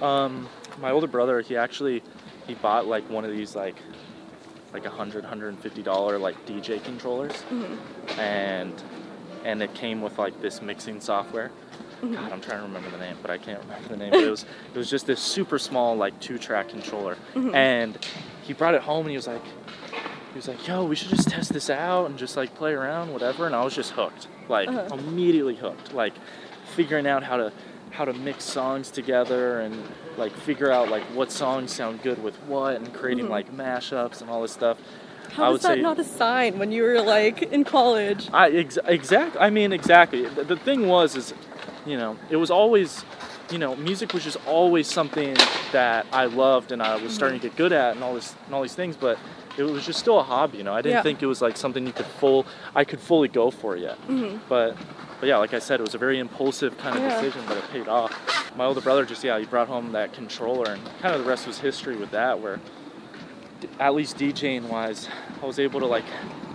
Um, 0.03 0.49
my 0.81 0.91
older 0.91 1.07
brother, 1.07 1.41
he 1.41 1.57
actually 1.57 2.03
he 2.47 2.55
bought 2.55 2.87
like 2.87 3.09
one 3.11 3.25
of 3.25 3.31
these 3.31 3.55
like 3.55 3.77
like 4.73 4.85
a 4.87 4.91
hundred, 4.91 5.25
hundred 5.25 5.49
and 5.49 5.59
fifty 5.59 5.83
dollar 5.83 6.19
like 6.19 6.47
DJ 6.47 6.83
controllers, 6.85 7.33
hmm 7.43 7.77
and 8.19 8.73
and 9.45 9.63
it 9.63 9.73
came 9.75 10.03
with 10.03 10.19
like 10.19 10.41
this 10.43 10.61
mixing 10.63 11.01
software. 11.01 11.51
Mhm. 12.03 12.15
God, 12.15 12.33
I'm 12.33 12.41
trying 12.41 12.59
to 12.59 12.65
remember 12.67 12.91
the 12.91 12.99
name, 12.99 13.17
but 13.23 13.31
I 13.31 13.39
can't 13.39 13.61
remember 13.63 13.89
the 13.89 13.97
name. 13.97 14.11
But 14.11 14.21
it 14.25 14.31
was 14.31 14.45
it 14.75 14.79
was 14.79 14.89
just 14.91 15.07
this 15.07 15.21
super 15.21 15.59
small 15.59 15.97
like 15.97 16.19
two 16.21 16.39
track 16.39 16.69
controller, 16.69 17.17
Mhm. 17.35 17.55
and 17.55 17.99
he 18.43 18.53
brought 18.53 18.75
it 18.75 18.83
home 18.83 19.01
and 19.07 19.11
he 19.11 19.17
was 19.17 19.27
like. 19.27 19.43
He 20.33 20.39
was 20.39 20.47
like, 20.47 20.65
"Yo, 20.69 20.85
we 20.85 20.95
should 20.95 21.09
just 21.09 21.29
test 21.29 21.53
this 21.53 21.69
out 21.69 22.07
and 22.07 22.17
just 22.17 22.37
like 22.37 22.55
play 22.55 22.73
around, 22.73 23.13
whatever." 23.13 23.47
And 23.47 23.57
I 23.57 23.65
was 23.65 23.75
just 23.75 23.91
hooked, 23.91 24.29
like 24.49 24.69
Uh-huh. 24.69 24.95
immediately 24.95 25.57
hooked, 25.57 25.93
like 25.93 26.13
figuring 26.77 27.05
out 27.05 27.25
how 27.25 27.37
to 27.37 27.53
how 27.91 28.05
to 28.05 28.13
mix 28.13 28.45
songs 28.45 28.91
together 28.91 29.61
and 29.61 29.83
like 30.17 30.33
figure 30.33 30.71
out 30.71 30.89
like 30.91 31.03
what 31.15 31.31
songs 31.33 31.73
sound 31.73 32.03
good 32.03 32.23
with 32.23 32.37
what 32.45 32.77
and 32.77 32.93
creating 32.95 33.27
Mhm. 33.27 33.31
like 33.31 33.53
mashups 33.55 34.21
and 34.21 34.31
all 34.31 34.43
this 34.43 34.53
stuff. 34.53 34.79
How 35.33 35.45
I 35.45 35.49
was 35.49 35.63
would 35.63 35.71
that 35.71 35.75
say- 35.77 35.83
not 35.83 35.99
a 35.99 36.05
sign 36.05 36.59
when 36.59 36.73
you 36.73 36.83
were 36.83 37.01
like 37.01 37.43
in 37.43 37.65
college? 37.65 38.29
I 38.33 38.51
ex- 38.51 38.79
exact. 38.87 39.37
I 39.39 39.51
mean, 39.51 39.73
exactly. 39.73 40.27
The, 40.27 40.45
the 40.45 40.57
thing 40.57 40.89
was, 40.89 41.17
is 41.17 41.35
you 41.87 41.97
know, 41.97 42.17
it 42.31 42.37
was 42.37 42.51
always, 42.51 43.05
you 43.51 43.59
know, 43.59 43.75
music 43.77 44.13
was 44.13 44.23
just 44.25 44.39
always 44.47 44.87
something 44.87 45.35
that 45.73 46.07
I 46.13 46.27
loved 46.27 46.73
and 46.73 46.83
I 46.83 46.97
was 46.97 47.13
starting 47.15 47.41
to 47.41 47.49
get 47.49 47.57
good 47.57 47.73
at 47.73 47.95
and 47.95 48.05
all 48.05 48.15
this 48.15 48.35
and 48.47 48.55
all 48.55 48.63
these 48.63 48.75
things, 48.75 48.97
but 48.97 49.19
it 49.69 49.73
was 49.73 49.85
just 49.87 49.99
still 50.01 50.19
a 50.19 50.23
hobby. 50.23 50.59
You 50.59 50.65
know, 50.65 50.73
I 50.75 50.83
didn't 50.83 50.97
Yeah. 50.97 51.03
think 51.03 51.23
it 51.23 51.27
was 51.27 51.41
like 51.43 51.57
something 51.57 51.87
you 51.87 51.93
could 51.93 52.07
full, 52.07 52.47
I 52.75 52.85
could 52.85 53.01
fully 53.01 53.29
go 53.29 53.51
for 53.51 53.77
yet. 53.77 53.97
hmm 53.99 54.39
But, 54.49 54.77
but 55.21 55.29
yeah, 55.29 55.37
like 55.37 55.55
I 55.55 55.59
said, 55.59 55.81
it 55.81 55.83
was 55.83 55.95
a 55.95 55.99
very 55.99 56.19
impulsive 56.19 56.77
kind 56.79 56.97
of 56.97 57.03
Yeah. 57.03 57.11
decision, 57.21 57.43
but 57.47 57.59
it 57.59 57.71
paid 57.71 57.89
off. 57.89 58.13
My 58.57 58.65
older 58.65 58.81
brother 58.81 59.05
just 59.05 59.23
yeah, 59.23 59.39
he 59.39 59.45
brought 59.45 59.69
home 59.69 59.93
that 59.93 60.13
controller, 60.13 60.67
and 60.73 60.83
kind 61.01 61.15
of 61.15 61.23
the 61.23 61.29
rest 61.29 61.47
was 61.47 61.59
history 61.59 61.97
with 61.97 62.11
that. 62.13 62.41
Where, 62.41 62.59
d- 63.61 63.69
at 63.79 63.95
least 63.95 64.17
DJing 64.19 64.69
wise, 64.69 65.09
I 65.43 65.47
was 65.47 65.59
able 65.59 65.81
to 65.81 65.87
like, 65.87 66.05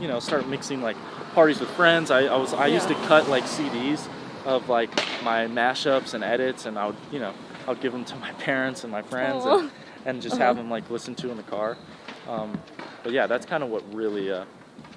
you 0.01 0.07
know, 0.07 0.19
start 0.19 0.47
mixing 0.47 0.81
like 0.81 0.97
parties 1.33 1.59
with 1.59 1.69
friends. 1.71 2.11
I, 2.11 2.23
I 2.25 2.35
was 2.37 2.53
I 2.53 2.67
used 2.67 2.87
to 2.89 2.95
cut 3.07 3.29
like 3.29 3.43
CDs 3.45 4.07
of 4.45 4.67
like 4.69 4.89
my 5.23 5.47
mashups 5.47 6.13
and 6.13 6.23
edits, 6.23 6.65
and 6.65 6.77
I 6.77 6.87
would 6.87 6.97
you 7.11 7.19
know 7.19 7.33
I 7.65 7.69
would 7.71 7.81
give 7.81 7.93
them 7.93 8.03
to 8.05 8.15
my 8.17 8.31
parents 8.39 8.83
and 8.83 8.91
my 8.91 9.01
friends, 9.01 9.45
and, 9.45 9.71
and 10.05 10.21
just 10.21 10.35
Uh-huh. 10.35 10.45
have 10.45 10.57
them 10.57 10.69
like 10.69 10.89
listen 10.89 11.15
to 11.15 11.29
in 11.31 11.37
the 11.37 11.43
car. 11.43 11.77
Um, 12.27 12.57
but 13.03 13.13
yeah, 13.13 13.27
that's 13.27 13.45
kind 13.45 13.63
of 13.63 13.69
what 13.69 13.83
really 13.93 14.31
uh, 14.31 14.45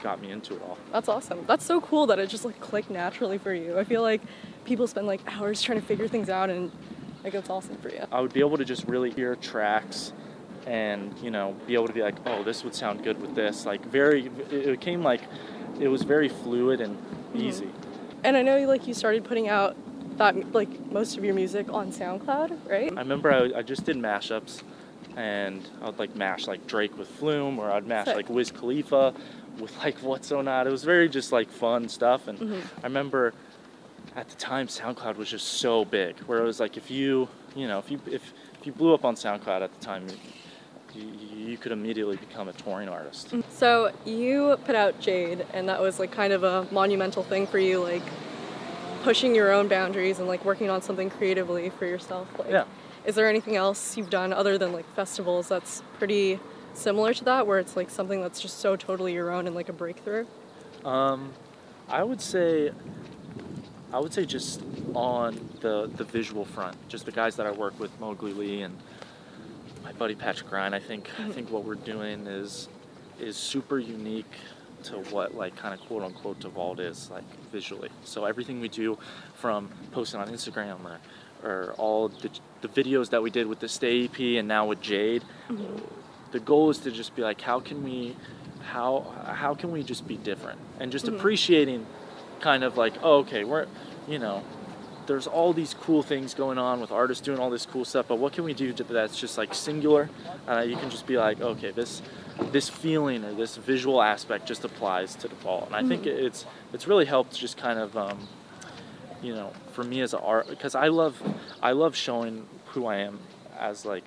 got 0.03 0.21
me 0.21 0.31
into 0.31 0.55
it 0.55 0.63
all. 0.63 0.79
That's 0.93 1.09
awesome. 1.09 1.45
That's 1.47 1.65
so 1.65 1.81
cool 1.81 2.07
that 2.07 2.19
it 2.19 2.29
just 2.29 2.45
like 2.45 2.59
clicked 2.61 2.91
naturally 2.91 3.39
for 3.39 3.53
you. 3.53 3.79
I 3.79 3.85
feel 3.85 4.03
like 4.03 4.23
people 4.65 4.87
spend 4.87 5.07
like 5.07 5.21
hours 5.27 5.63
trying 5.63 5.81
to 5.81 5.87
figure 5.87 6.09
things 6.09 6.29
out 6.29 6.51
and 6.51 6.71
like 7.25 7.35
it's 7.35 7.51
awesome 7.51 7.77
for 7.79 7.91
you. 7.91 8.05
I 8.11 8.21
would 8.21 8.33
be 8.33 8.41
able 8.41 8.59
to 8.59 8.65
just 8.65 8.87
really 8.87 9.11
hear 9.11 9.35
tracks 9.37 10.13
and 10.67 11.17
you 11.23 11.31
know 11.31 11.55
be 11.67 11.75
able 11.75 11.87
to 11.87 11.93
be 11.95 12.03
like 12.03 12.17
oh 12.27 12.43
this 12.43 12.63
would 12.65 12.75
sound 12.75 13.03
good 13.03 13.21
with 13.23 13.35
this 13.35 13.65
like 13.65 13.83
very 13.87 14.31
it 14.51 14.81
came 14.81 15.03
like 15.03 15.23
it 15.81 15.89
was 15.89 16.03
very 16.03 16.29
fluid 16.29 16.81
and 16.81 16.97
Mhm. 17.35 17.41
easy 17.41 17.69
And 18.25 18.37
I 18.37 18.43
know 18.43 18.59
like 18.67 18.87
you 18.87 18.93
started 18.93 19.25
putting 19.25 19.49
out 19.49 19.77
that 20.19 20.53
like 20.53 20.69
most 20.93 21.17
of 21.17 21.25
your 21.25 21.35
music 21.35 21.73
on 21.73 21.93
SoundCloud, 21.93 22.59
right? 22.69 22.93
I 22.97 23.01
remember 23.01 23.31
I, 23.31 23.59
I 23.59 23.63
just 23.63 23.85
did 23.85 23.97
mashups, 23.97 24.63
and 25.19 25.69
I 25.83 25.87
would 25.87 25.99
like 25.99 26.15
mash 26.15 26.47
like 26.47 26.65
Drake 26.69 26.97
with 26.97 27.09
Flume, 27.09 27.59
or 27.59 27.73
I'd 27.73 27.87
mash 27.87 28.07
Sick. 28.07 28.15
like 28.17 28.29
Wiz 28.31 28.53
Khalifa 28.53 29.13
with 29.59 29.77
like 29.79 29.99
What's 29.99 30.29
So 30.29 30.41
Not. 30.43 30.69
It 30.69 30.71
was 30.71 30.85
very 30.85 31.09
just 31.09 31.33
like 31.33 31.51
fun 31.51 31.89
stuff, 31.89 32.29
and 32.29 32.39
Mhm. 32.39 32.63
I 32.83 32.87
remember 32.87 33.35
at 34.15 34.29
the 34.29 34.37
time 34.37 34.69
SoundCloud 34.69 35.17
was 35.17 35.29
just 35.29 35.47
so 35.55 35.85
big, 35.85 36.17
where 36.21 36.39
it 36.39 36.45
was 36.45 36.61
like 36.61 36.77
if 36.77 36.89
you 36.91 37.29
you 37.57 37.67
know 37.67 37.81
if 37.81 37.91
you 37.91 38.01
if 38.07 38.33
if 38.61 38.67
you 38.67 38.73
blew 38.73 38.95
up 38.95 39.05
on 39.05 39.17
SoundCloud 39.17 39.61
at 39.61 39.73
the 39.77 39.85
time, 39.85 40.07
you, 40.95 41.05
you 41.37 41.57
could 41.57 41.73
immediately 41.73 42.17
become 42.17 42.49
a 42.49 42.53
touring 42.53 42.89
artist. 42.89 43.35
So 43.51 43.91
you 44.05 44.57
put 44.65 44.77
out 44.77 45.01
Jade, 45.01 45.45
and 45.53 45.69
that 45.69 45.81
was 45.81 45.99
like 45.99 46.13
kind 46.13 46.33
of 46.33 46.45
a 46.45 46.67
monumental 46.71 47.25
thing 47.25 47.49
for 47.49 47.59
you, 47.59 47.83
like 47.83 48.03
pushing 49.03 49.35
your 49.35 49.53
own 49.53 49.67
boundaries 49.67 50.21
and 50.21 50.29
like 50.29 50.45
working 50.45 50.71
on 50.71 50.81
something 50.81 51.11
creatively 51.11 51.71
for 51.71 51.87
yourself. 51.87 52.29
Like, 52.39 52.51
Yeah. 52.51 52.65
Is 53.05 53.15
there 53.15 53.29
anything 53.29 53.57
else 53.57 53.97
you've 53.97 54.11
done 54.11 54.33
other 54.33 54.59
than 54.59 54.73
like 54.73 54.87
festivals 54.95 55.49
that's 55.49 55.83
pretty 55.99 56.39
similar 56.75 57.15
to 57.15 57.25
that, 57.25 57.47
where 57.47 57.59
it's 57.59 57.77
like 57.77 57.91
something 57.91 58.21
that's 58.21 58.41
just 58.41 58.59
so 58.59 58.77
totally 58.77 59.13
your 59.13 59.31
own 59.31 59.47
and 59.47 59.55
like 59.55 59.69
a 59.69 59.73
breakthrough? 59.73 60.27
Um, 60.85 61.33
I 61.89 62.03
would 62.03 62.21
say, 62.21 62.71
I 63.93 63.99
would 63.99 64.13
say 64.13 64.25
just 64.25 64.63
on 64.95 65.39
the 65.61 65.91
the 65.97 66.05
visual 66.05 66.45
front, 66.45 66.77
just 66.89 67.07
the 67.07 67.13
guys 67.13 67.37
that 67.37 67.47
I 67.47 67.51
work 67.51 67.79
with, 67.81 67.99
Mowgli 68.01 68.33
Lee 68.33 68.63
and 68.63 68.77
my 69.85 69.93
buddy 69.93 70.15
Patrick 70.15 70.53
Ryan. 70.53 70.75
I 70.75 70.81
think 70.81 71.09
I 71.19 71.31
think 71.31 71.51
what 71.51 71.65
we're 71.65 71.75
doing 71.75 72.27
is 72.27 72.69
is 73.19 73.37
super 73.37 73.79
unique 73.79 74.33
to 74.85 74.97
what 75.11 75.35
like 75.35 75.57
kind 75.57 75.75
of 75.75 75.81
quote 75.87 76.03
unquote 76.03 76.41
Devault 76.41 76.79
is 76.79 77.11
like 77.11 77.25
visually. 77.51 77.89
So 78.05 78.25
everything 78.25 78.61
we 78.61 78.69
do, 78.69 78.99
from 79.35 79.69
posting 79.93 80.21
on 80.21 80.29
Instagram 80.29 80.85
or 80.85 80.99
or 81.43 81.75
all 81.79 82.09
the, 82.09 82.31
the 82.63 82.69
videos 82.69 83.11
that 83.11 83.23
we 83.23 83.31
did 83.31 83.47
with 83.47 83.61
the 83.61 83.69
Stay 83.69 84.05
EP 84.05 84.19
and 84.39 84.49
now 84.49 84.67
with 84.67 84.81
Jade, 84.81 85.23
the 86.33 86.41
goal 86.41 86.71
is 86.71 86.79
to 86.79 86.91
just 86.91 87.15
be 87.17 87.23
like, 87.23 87.41
how 87.41 87.61
can 87.61 87.83
we, 87.85 88.17
how 88.61 89.07
how 89.27 89.55
can 89.55 89.71
we 89.73 89.83
just 89.83 90.07
be 90.07 90.17
different 90.17 90.59
and 90.79 90.93
just 90.93 91.07
Mhm. 91.07 91.15
appreciating, 91.17 91.87
kind 92.41 92.63
of 92.65 92.77
like, 92.77 92.95
oh, 93.03 93.19
okay, 93.21 93.45
we're, 93.45 93.67
you 94.07 94.19
know, 94.19 94.43
there's 95.07 95.27
all 95.27 95.55
these 95.55 95.73
cool 95.73 96.03
things 96.03 96.35
going 96.35 96.59
on 96.59 96.81
with 96.81 96.93
artists 96.93 97.25
doing 97.25 97.39
all 97.39 97.49
this 97.49 97.65
cool 97.65 97.85
stuff, 97.87 98.07
but 98.09 98.17
what 98.19 98.35
can 98.35 98.45
we 98.45 98.53
do 98.53 98.75
to, 98.75 98.85
that's 98.85 99.19
just 99.19 99.39
like 99.39 99.55
singular? 99.55 100.11
Uh, 100.47 100.61
you 100.61 100.77
can 100.77 100.91
just 100.91 101.07
be 101.07 101.17
like, 101.17 101.41
okay, 101.41 101.71
this 101.71 102.03
this 102.53 102.69
feeling 102.69 103.25
or 103.25 103.33
this 103.35 103.57
visual 103.57 104.01
aspect 104.01 104.47
just 104.47 104.65
applies 104.65 105.15
to 105.17 105.27
the 105.29 105.35
fall, 105.37 105.65
and 105.67 105.75
I 105.75 105.83
think 105.83 106.05
Mhm. 106.05 106.27
it's 106.27 106.45
it's 106.75 106.87
really 106.87 107.07
helped 107.07 107.35
just 107.37 107.57
kind 107.57 107.79
of. 107.79 107.97
Um, 107.97 108.29
you 109.23 109.35
know, 109.35 109.53
for 109.73 109.85
me 109.85 110.01
as 110.01 110.15
an 110.15 110.21
art, 110.23 110.49
because 110.49 110.75
I 110.75 110.89
love, 110.89 111.21
I 111.63 111.73
love 111.73 111.97
showing 111.97 112.47
who 112.67 112.87
I 112.87 112.97
am 112.99 113.19
as 113.59 113.85
like 113.85 114.05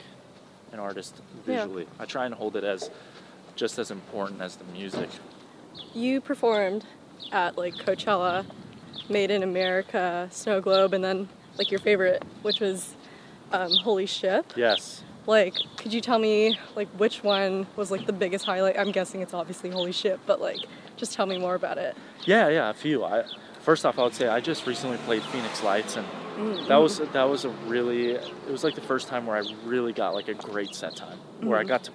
an 0.72 0.80
artist 0.80 1.16
Yeah. 1.48 1.64
visually. 1.66 1.88
I 2.00 2.06
try 2.06 2.26
and 2.26 2.34
hold 2.34 2.56
it 2.56 2.64
as 2.64 2.90
just 3.56 3.78
as 3.80 3.92
important 3.92 4.42
as 4.42 4.56
the 4.56 4.64
music. 4.66 5.10
You 5.94 6.22
performed 6.22 6.86
at 7.32 7.58
like 7.58 7.76
Coachella, 7.76 8.46
Made 9.10 9.32
in 9.32 9.44
America, 9.44 10.28
Snow 10.32 10.62
Globe, 10.62 10.94
and 10.94 11.04
then 11.04 11.28
like 11.58 11.70
your 11.72 11.80
favorite, 11.82 12.24
which 12.44 12.60
was 12.62 12.96
um, 13.52 13.72
Holy 13.84 14.06
Ship. 14.06 14.46
Yes. 14.56 15.04
Like, 15.28 15.56
could 15.78 15.94
you 15.94 16.00
tell 16.02 16.18
me 16.20 16.58
like 16.76 16.88
which 16.98 17.24
one 17.24 17.68
was 17.76 17.92
like 17.92 18.06
the 18.06 18.14
biggest 18.14 18.46
highlight? 18.46 18.80
I'm 18.80 18.92
guessing 18.92 19.22
it's 19.22 19.34
obviously 19.34 19.70
Holy 19.70 19.92
Ship, 19.92 20.20
but 20.26 20.40
like, 20.42 20.60
just 20.96 21.14
tell 21.14 21.26
me 21.26 21.38
more 21.38 21.56
about 21.56 21.78
it. 21.78 21.96
Yeah, 22.26 22.48
yeah, 22.48 22.70
a 22.70 22.74
few. 22.74 23.04
I 23.04 23.26
first 23.62 23.86
off, 23.86 23.98
I 24.00 24.04
would 24.04 24.14
say 24.16 24.28
I 24.28 24.40
just 24.42 24.66
recently 24.68 24.98
played 24.98 25.24
Phoenix 25.24 25.64
Lights, 25.64 25.96
and 25.98 26.08
Mm, 26.38 26.68
that 26.70 26.78
was 26.78 26.98
that 27.00 27.24
was 27.30 27.44
a 27.46 27.50
really 27.68 28.12
it 28.12 28.50
was 28.50 28.64
like 28.64 28.74
the 28.74 28.82
first 28.82 29.10
time 29.10 29.26
where 29.28 29.36
I 29.36 29.44
really 29.66 29.92
got 29.92 30.16
like 30.16 30.30
a 30.30 30.34
great 30.34 30.74
set 30.74 30.96
time 30.96 31.20
where 31.42 31.60
I 31.60 31.64
Mhm. 31.64 31.68
got 31.68 31.84
to 31.84 31.92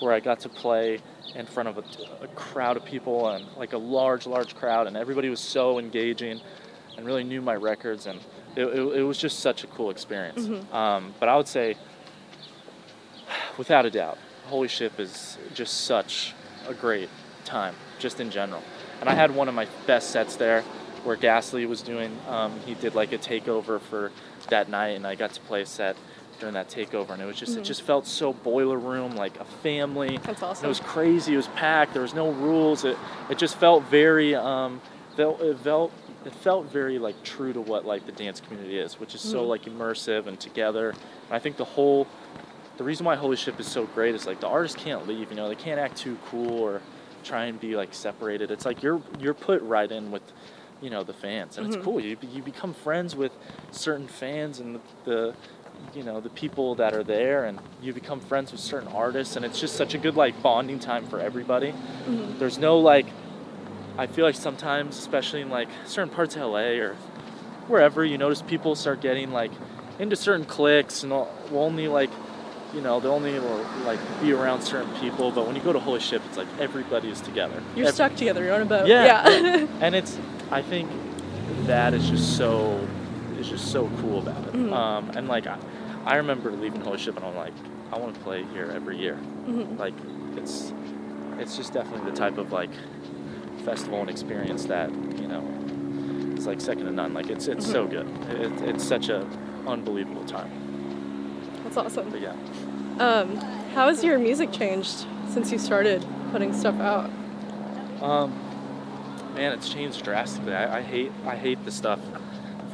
where 0.00 0.12
I 0.12 0.20
got 0.20 0.40
to 0.40 0.48
play 0.50 1.00
in 1.34 1.46
front 1.46 1.70
of 1.70 1.78
a, 1.78 1.84
a 2.22 2.28
crowd 2.28 2.76
of 2.76 2.84
people 2.84 3.28
and 3.30 3.46
like 3.56 3.72
a 3.72 3.78
large 3.78 4.26
large 4.26 4.54
crowd 4.54 4.86
and 4.86 4.96
everybody 4.96 5.30
was 5.30 5.40
so 5.40 5.78
engaging 5.78 6.40
and 6.96 7.06
really 7.06 7.24
knew 7.24 7.40
my 7.40 7.54
records 7.56 8.06
and 8.06 8.20
it, 8.56 8.64
it, 8.66 8.98
it 8.98 9.02
was 9.02 9.16
just 9.18 9.40
such 9.40 9.64
a 9.64 9.66
cool 9.68 9.90
experience 9.90 10.46
Mhm. 10.46 10.72
um, 10.72 11.14
but 11.18 11.28
I 11.30 11.36
would 11.36 11.48
say 11.48 11.76
without 13.56 13.86
a 13.86 13.90
doubt 13.90 14.18
Holy 14.46 14.68
Ship 14.68 14.98
is 15.00 15.38
just 15.54 15.82
such 15.86 16.34
a 16.68 16.74
great 16.74 17.08
time 17.44 17.74
just 17.98 18.20
in 18.20 18.30
general 18.30 18.62
and 19.00 19.08
I 19.08 19.14
had 19.14 19.34
one 19.34 19.48
of 19.48 19.54
my 19.54 19.66
best 19.86 20.10
sets 20.10 20.36
there 20.36 20.62
where 21.04 21.16
Ghastly 21.16 21.66
was 21.66 21.82
doing. 21.82 22.16
Um, 22.28 22.58
he 22.66 22.74
did 22.74 22.94
like 22.94 23.12
a 23.12 23.18
takeover 23.18 23.80
for 23.80 24.10
that 24.50 24.68
night, 24.68 24.90
and 24.96 25.06
I 25.06 25.14
got 25.14 25.32
to 25.34 25.40
play 25.42 25.62
a 25.62 25.66
set 25.66 25.96
during 26.40 26.54
that 26.54 26.68
takeover, 26.68 27.10
and 27.10 27.20
it 27.22 27.26
was 27.26 27.36
just 27.36 27.56
it 27.56 27.60
Mhm. 27.62 27.64
just 27.64 27.82
felt 27.82 28.06
so 28.06 28.32
boiler 28.32 28.78
room, 28.78 29.16
like 29.16 29.38
a 29.40 29.44
family. 29.44 30.18
That's 30.22 30.42
awesome. 30.42 30.66
it 30.66 30.68
was 30.68 30.80
crazy. 30.80 31.34
It 31.34 31.36
was 31.36 31.48
packed. 31.48 31.92
There 31.92 32.02
was 32.02 32.14
no 32.14 32.30
rules. 32.30 32.84
It 32.84 32.96
it 33.28 33.38
just 33.38 33.56
felt 33.56 33.82
very 33.84 34.34
um, 34.34 34.80
felt 35.16 35.40
it 35.40 35.58
felt 35.58 35.90
it 36.24 36.34
felt 36.34 36.66
very 36.70 36.98
like 36.98 37.22
true 37.24 37.52
to 37.52 37.60
what 37.60 37.84
like 37.84 38.06
the 38.06 38.12
dance 38.12 38.40
community 38.40 38.78
is, 38.78 39.00
which 39.00 39.14
is 39.14 39.20
so 39.20 39.44
Mhm. 39.44 39.48
like 39.48 39.64
immersive 39.64 40.26
and 40.26 40.38
together. 40.38 40.90
And 40.90 41.32
I 41.32 41.38
think 41.38 41.56
the 41.56 41.64
whole 41.64 42.06
the 42.76 42.84
reason 42.84 43.04
why 43.04 43.16
Holy 43.16 43.34
Ship 43.36 43.58
is 43.58 43.66
so 43.66 43.84
great 43.86 44.14
is 44.14 44.24
like 44.26 44.38
the 44.38 44.46
artists 44.46 44.76
can't 44.80 45.08
leave. 45.08 45.30
You 45.30 45.36
know, 45.36 45.48
they 45.48 45.56
can't 45.56 45.80
act 45.80 45.96
too 45.96 46.16
cool 46.30 46.60
or 46.60 46.80
try 47.24 47.46
and 47.46 47.58
be 47.58 47.74
like 47.74 47.92
separated. 47.92 48.52
It's 48.52 48.64
like 48.64 48.80
you're 48.82 49.00
you're 49.18 49.34
put 49.34 49.60
right 49.62 49.90
in 49.90 50.12
with 50.12 50.22
you 50.80 50.90
know 50.90 51.02
the 51.02 51.12
fans, 51.12 51.58
and 51.58 51.66
Mhm. 51.66 51.74
it's 51.74 51.84
cool. 51.84 52.00
You 52.00 52.16
you 52.32 52.42
become 52.42 52.72
friends 52.74 53.16
with 53.16 53.32
certain 53.70 54.06
fans 54.08 54.60
and 54.60 54.76
the, 54.76 54.80
the 55.04 55.34
you 55.94 56.02
know 56.02 56.20
the 56.20 56.30
people 56.30 56.74
that 56.76 56.94
are 56.94 57.04
there, 57.04 57.44
and 57.44 57.58
you 57.82 57.92
become 57.92 58.20
friends 58.20 58.52
with 58.52 58.60
certain 58.60 58.88
artists, 58.88 59.36
and 59.36 59.44
it's 59.44 59.58
just 59.60 59.76
such 59.76 59.94
a 59.94 59.98
good 59.98 60.16
like 60.16 60.40
bonding 60.42 60.78
time 60.78 61.06
for 61.06 61.18
everybody. 61.20 61.72
Mhm. 62.08 62.38
There's 62.38 62.58
no 62.58 62.78
like 62.78 63.06
I 63.96 64.06
feel 64.06 64.24
like 64.24 64.36
sometimes, 64.36 64.96
especially 64.98 65.40
in 65.40 65.50
like 65.50 65.68
certain 65.86 66.10
parts 66.14 66.36
of 66.36 66.42
LA 66.42 66.78
or 66.80 66.94
wherever, 67.66 68.04
you 68.04 68.16
notice 68.16 68.42
people 68.42 68.74
start 68.76 69.00
getting 69.00 69.32
like 69.32 69.50
into 69.98 70.14
certain 70.14 70.44
cliques 70.46 71.02
and 71.02 71.10
will 71.10 71.28
only 71.52 71.88
like, 71.88 72.10
you 72.72 72.80
know, 72.80 73.00
they'll 73.00 73.12
only 73.12 73.36
like 73.84 73.98
be 74.22 74.32
around 74.32 74.62
certain 74.62 74.92
people. 75.00 75.32
But 75.32 75.46
when 75.48 75.56
you 75.56 75.62
go 75.62 75.72
to 75.72 75.80
Holy 75.80 75.98
Ship, 75.98 76.22
it's 76.28 76.36
like 76.38 76.46
everybody 76.60 77.10
is 77.10 77.20
together. 77.20 77.60
You're 77.74 77.88
Ev- 77.88 77.94
stuck 77.94 78.14
together. 78.14 78.44
You're 78.44 78.54
on 78.54 78.62
a 78.62 78.66
boat. 78.66 78.86
Yeah. 78.86 79.28
Yeah. 79.28 79.66
and 79.80 79.96
it's 79.96 80.16
I 80.50 80.62
think 80.62 80.90
that 81.66 81.94
is 81.94 82.08
just 82.08 82.36
so 82.36 82.86
is 83.38 83.48
just 83.48 83.70
so 83.70 83.88
cool 84.00 84.18
about 84.20 84.44
it. 84.48 84.52
Mhm. 84.54 84.72
Um, 84.72 85.10
and 85.14 85.28
like 85.28 85.46
I, 85.46 85.56
I 86.04 86.16
remember 86.16 86.50
leaving 86.50 86.80
Holy 86.80 86.98
Ship 86.98 87.14
and 87.16 87.24
I'm 87.24 87.36
like, 87.36 87.52
I 87.92 87.98
want 87.98 88.14
to 88.14 88.20
play 88.20 88.44
here 88.52 88.72
every 88.74 88.98
year. 88.98 89.16
Mhm. 89.46 89.78
Like 89.78 89.94
it's 90.36 90.72
it's 91.38 91.56
just 91.56 91.72
definitely 91.72 92.10
the 92.10 92.16
type 92.16 92.38
of 92.38 92.52
like 92.52 92.70
festival 93.64 94.00
and 94.00 94.10
experience 94.10 94.64
that 94.66 94.90
you 95.20 95.28
know 95.28 95.44
is 96.36 96.46
like 96.46 96.60
second 96.60 96.86
to 96.86 96.92
none. 96.92 97.12
Like 97.14 97.28
it's 97.30 97.46
it's 97.48 97.66
so 97.66 97.86
Mhm. 97.86 97.90
good. 97.90 98.06
It, 98.40 98.68
it's 98.70 98.84
such 98.84 99.08
a 99.08 99.24
unbelievable 99.66 100.24
time. 100.24 100.50
That's 101.64 101.76
awesome. 101.76 102.08
But 102.10 102.20
yeah. 102.22 102.32
Um, 102.98 103.36
how 103.74 103.88
has 103.88 104.02
your 104.02 104.18
music 104.18 104.50
changed 104.50 105.04
since 105.28 105.52
you 105.52 105.58
started 105.58 106.04
putting 106.32 106.52
stuff 106.52 106.80
out? 106.80 107.10
Um, 108.02 108.32
man, 109.38 109.52
it's 109.52 109.68
changed 109.68 110.02
drastically. 110.02 110.52
I, 110.52 110.78
I 110.78 110.82
hate 110.82 111.12
I 111.24 111.36
hate 111.36 111.64
the 111.64 111.70
stuff 111.70 112.00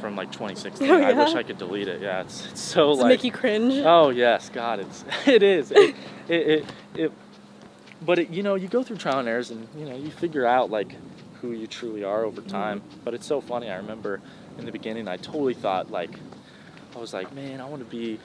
from 0.01 0.15
like 0.15 0.31
2016. 0.31 0.89
Oh, 0.89 1.01
I 1.01 1.13
wish? 1.13 1.35
I 1.35 1.43
could 1.43 1.57
delete 1.57 1.87
it. 1.87 2.01
Yeah, 2.01 2.21
it's, 2.21 2.47
it's 2.47 2.61
so 2.61 2.89
Does 2.89 2.99
like 2.99 3.09
make 3.09 3.23
you 3.23 3.31
cringe? 3.31 3.83
Oh 3.85 4.09
yes, 4.09 4.49
God, 4.49 4.79
it's 4.79 5.05
it 5.27 5.43
is. 5.43 5.71
It, 5.71 5.95
it, 6.27 6.47
it, 6.47 6.65
it 6.95 7.11
but 8.01 8.19
it, 8.19 8.29
you 8.29 8.43
know, 8.43 8.55
you 8.55 8.67
go 8.67 8.83
through 8.83 8.97
trial 8.97 9.19
and 9.19 9.27
errors, 9.27 9.51
and 9.51 9.67
you 9.77 9.85
know, 9.85 9.95
you 9.95 10.09
figure 10.11 10.45
out 10.45 10.69
like 10.71 10.95
who 11.41 11.51
you 11.51 11.67
truly 11.67 12.03
are 12.03 12.23
over 12.23 12.41
time. 12.41 12.81
But 13.03 13.13
it's 13.13 13.27
so 13.27 13.41
funny. 13.41 13.69
I 13.69 13.77
remember 13.77 14.21
in 14.57 14.65
the 14.65 14.71
beginning, 14.71 15.07
I 15.07 15.17
totally 15.17 15.53
thought 15.53 15.91
like 15.91 16.19
I 16.95 16.99
was 16.99 17.13
like, 17.13 17.33
man, 17.33 17.61
I 17.61 17.65
want 17.65 17.81
to 17.83 17.89
be. 17.89 18.19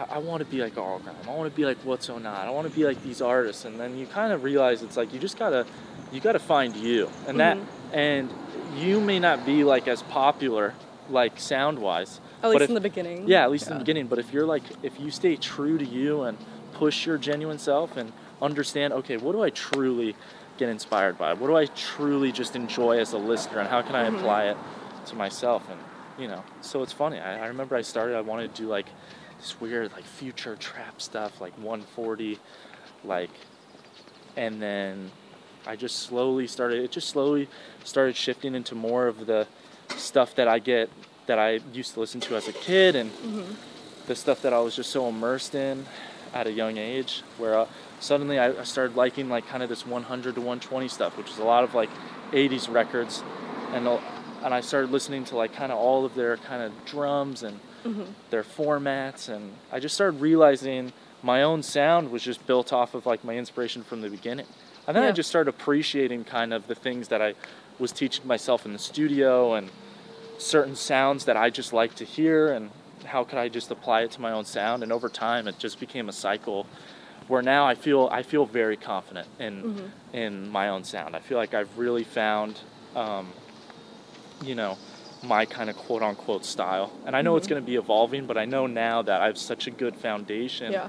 I, 0.00 0.14
I 0.14 0.18
want 0.18 0.40
to 0.40 0.46
be 0.50 0.62
like 0.62 0.76
RL 0.76 0.98
Grime. 1.02 1.16
I 1.26 1.30
want 1.34 1.50
to 1.50 1.56
be 1.56 1.64
like 1.64 1.78
What's 1.78 2.06
So 2.06 2.18
Not. 2.18 2.46
I 2.46 2.50
want 2.50 2.68
to 2.68 2.74
be 2.74 2.84
like 2.84 3.02
these 3.02 3.20
artists, 3.20 3.64
and 3.64 3.78
then 3.78 3.96
you 3.96 4.06
kind 4.06 4.32
of 4.32 4.42
realize 4.42 4.82
it's 4.82 4.96
like 4.96 5.12
you 5.12 5.18
just 5.18 5.38
gotta, 5.38 5.66
you 6.12 6.20
gotta 6.20 6.38
find 6.38 6.74
you, 6.76 7.08
and 7.26 7.38
that, 7.40 7.56
Mhm. 7.56 7.64
and 7.92 8.30
you 8.76 9.00
may 9.00 9.18
not 9.18 9.44
be 9.44 9.64
like 9.64 9.88
as 9.88 10.02
popular, 10.02 10.74
like 11.10 11.38
sound 11.38 11.78
wise, 11.78 12.20
At 12.42 12.50
least 12.50 12.62
if- 12.62 12.68
in 12.70 12.74
the 12.74 12.80
beginning. 12.80 13.24
yeah, 13.26 13.42
at 13.44 13.50
least 13.50 13.66
in 13.66 13.74
the 13.74 13.78
beginning. 13.80 14.06
But 14.06 14.18
if 14.18 14.32
you're 14.32 14.46
like, 14.46 14.62
if 14.82 14.98
you 15.00 15.10
stay 15.10 15.36
true 15.36 15.76
to 15.78 15.84
you 15.84 16.22
and 16.22 16.38
push 16.72 17.04
your 17.06 17.18
genuine 17.18 17.58
self 17.58 17.96
and 17.96 18.12
understand, 18.40 18.92
okay, 18.94 19.16
what 19.16 19.32
do 19.32 19.42
I 19.42 19.50
truly 19.50 20.14
get 20.56 20.68
inspired 20.68 21.18
by? 21.18 21.32
What 21.34 21.48
do 21.48 21.56
I 21.56 21.66
truly 21.66 22.32
just 22.32 22.54
enjoy 22.56 22.98
as 23.00 23.12
a 23.12 23.18
listener, 23.18 23.58
and 23.60 23.68
how 23.68 23.82
can 23.82 23.94
I 23.96 24.08
Mhm. 24.08 24.18
apply 24.18 24.44
it 24.44 24.56
to 25.06 25.16
myself? 25.16 25.68
And 25.68 25.78
you 26.18 26.28
know, 26.28 26.42
so 26.60 26.82
it's 26.82 26.92
funny. 26.92 27.18
I, 27.18 27.44
I 27.44 27.46
remember 27.46 27.74
I 27.76 27.80
started. 27.82 28.14
I 28.16 28.20
wanted 28.20 28.54
to 28.54 28.62
do 28.62 28.68
like 28.68 28.86
this 29.40 29.60
weird 29.60 29.90
like 29.92 30.04
future 30.04 30.54
trap 30.56 31.00
stuff, 31.00 31.40
like 31.40 31.54
140, 31.54 32.38
like, 33.04 33.30
and 34.36 34.60
then 34.60 35.10
I 35.66 35.76
just 35.76 36.00
slowly 36.00 36.46
started. 36.46 36.84
It 36.84 36.90
just 36.90 37.08
slowly 37.08 37.48
started 37.84 38.16
shifting 38.16 38.54
into 38.54 38.74
more 38.74 39.06
of 39.06 39.26
the 39.26 39.46
stuff 39.96 40.34
that 40.34 40.46
I 40.46 40.58
get 40.58 40.90
that 41.26 41.38
I 41.38 41.60
used 41.72 41.94
to 41.94 42.00
listen 42.00 42.20
to 42.22 42.36
as 42.36 42.48
a 42.48 42.52
kid 42.52 42.96
and 42.96 43.10
the 44.06 44.14
stuff 44.14 44.42
that 44.42 44.52
I 44.52 44.60
was 44.60 44.76
just 44.76 44.90
so 44.90 45.08
immersed 45.08 45.54
in 45.54 45.86
at 46.34 46.46
a 46.46 46.52
young 46.52 46.76
age 46.76 47.22
where 47.38 47.58
uh, 47.58 47.66
suddenly 47.98 48.38
I, 48.38 48.60
I 48.60 48.64
started 48.64 48.96
liking 48.96 49.28
like 49.28 49.46
kind 49.46 49.62
of 49.62 49.68
this 49.68 49.86
100 49.86 50.34
to 50.34 50.40
120 50.40 50.88
stuff 50.88 51.16
which 51.16 51.28
is 51.30 51.38
a 51.38 51.44
lot 51.44 51.64
of 51.64 51.74
like 51.74 51.90
80s 52.32 52.72
records 52.72 53.22
and 53.72 53.86
and 54.42 54.54
I 54.54 54.60
started 54.60 54.90
listening 54.90 55.24
to 55.26 55.36
like 55.36 55.52
kind 55.52 55.70
of 55.70 55.78
all 55.78 56.04
of 56.04 56.14
their 56.14 56.36
kind 56.36 56.62
of 56.62 56.84
drums 56.84 57.42
and 57.42 57.58
their 58.30 58.42
formats 58.42 59.28
and 59.28 59.52
I 59.72 59.80
just 59.80 59.94
started 59.94 60.20
realizing 60.20 60.92
my 61.22 61.42
own 61.42 61.62
sound 61.62 62.10
was 62.10 62.22
just 62.22 62.46
built 62.46 62.72
off 62.72 62.94
of 62.94 63.06
like 63.06 63.24
my 63.24 63.36
inspiration 63.36 63.82
from 63.82 64.00
the 64.00 64.08
beginning. 64.10 64.46
And 64.86 64.96
then 64.96 65.04
I 65.04 65.12
just 65.12 65.28
started 65.28 65.50
appreciating 65.50 66.24
kind 66.24 66.52
of 66.52 66.66
the 66.66 66.74
things 66.74 67.08
that 67.08 67.20
I 67.22 67.34
was 67.78 67.92
teaching 67.92 68.26
myself 68.26 68.64
in 68.66 68.72
the 68.72 68.78
studio 68.78 69.54
and 69.54 69.70
certain 70.38 70.74
sounds 70.74 71.26
that 71.26 71.36
I 71.36 71.50
just 71.50 71.72
like 71.72 71.94
to 71.96 72.04
hear 72.04 72.52
and 72.52 72.70
how 73.04 73.24
could 73.24 73.38
I 73.38 73.48
just 73.48 73.70
apply 73.70 74.02
it 74.02 74.10
to 74.12 74.20
my 74.20 74.32
own 74.32 74.44
sound 74.44 74.82
and 74.82 74.92
over 74.92 75.08
time 75.08 75.48
it 75.48 75.58
just 75.58 75.80
became 75.80 76.08
a 76.08 76.12
cycle 76.12 76.66
where 77.28 77.42
now 77.42 77.66
I 77.66 77.74
feel 77.74 78.08
I 78.10 78.22
feel 78.22 78.44
very 78.44 78.76
confident 78.76 79.28
in 79.38 79.92
in 80.12 80.50
my 80.50 80.68
own 80.68 80.84
sound. 80.84 81.14
I 81.14 81.20
feel 81.20 81.38
like 81.38 81.54
I've 81.54 81.78
really 81.78 82.04
found 82.04 82.58
um, 82.96 83.28
you 84.44 84.54
know 84.54 84.76
my 85.22 85.44
kind 85.44 85.68
of 85.70 85.76
quote 85.76 86.02
unquote 86.02 86.44
style. 86.44 86.92
And 87.06 87.14
I 87.14 87.22
know 87.22 87.36
it's 87.36 87.46
going 87.46 87.60
to 87.62 87.66
be 87.66 87.76
evolving, 87.76 88.26
but 88.26 88.36
I 88.38 88.44
know 88.46 88.66
now 88.66 89.02
that 89.02 89.20
I 89.20 89.26
have 89.26 89.38
such 89.38 89.66
a 89.66 89.70
good 89.70 89.94
foundation 89.96 90.72
Yeah. 90.72 90.88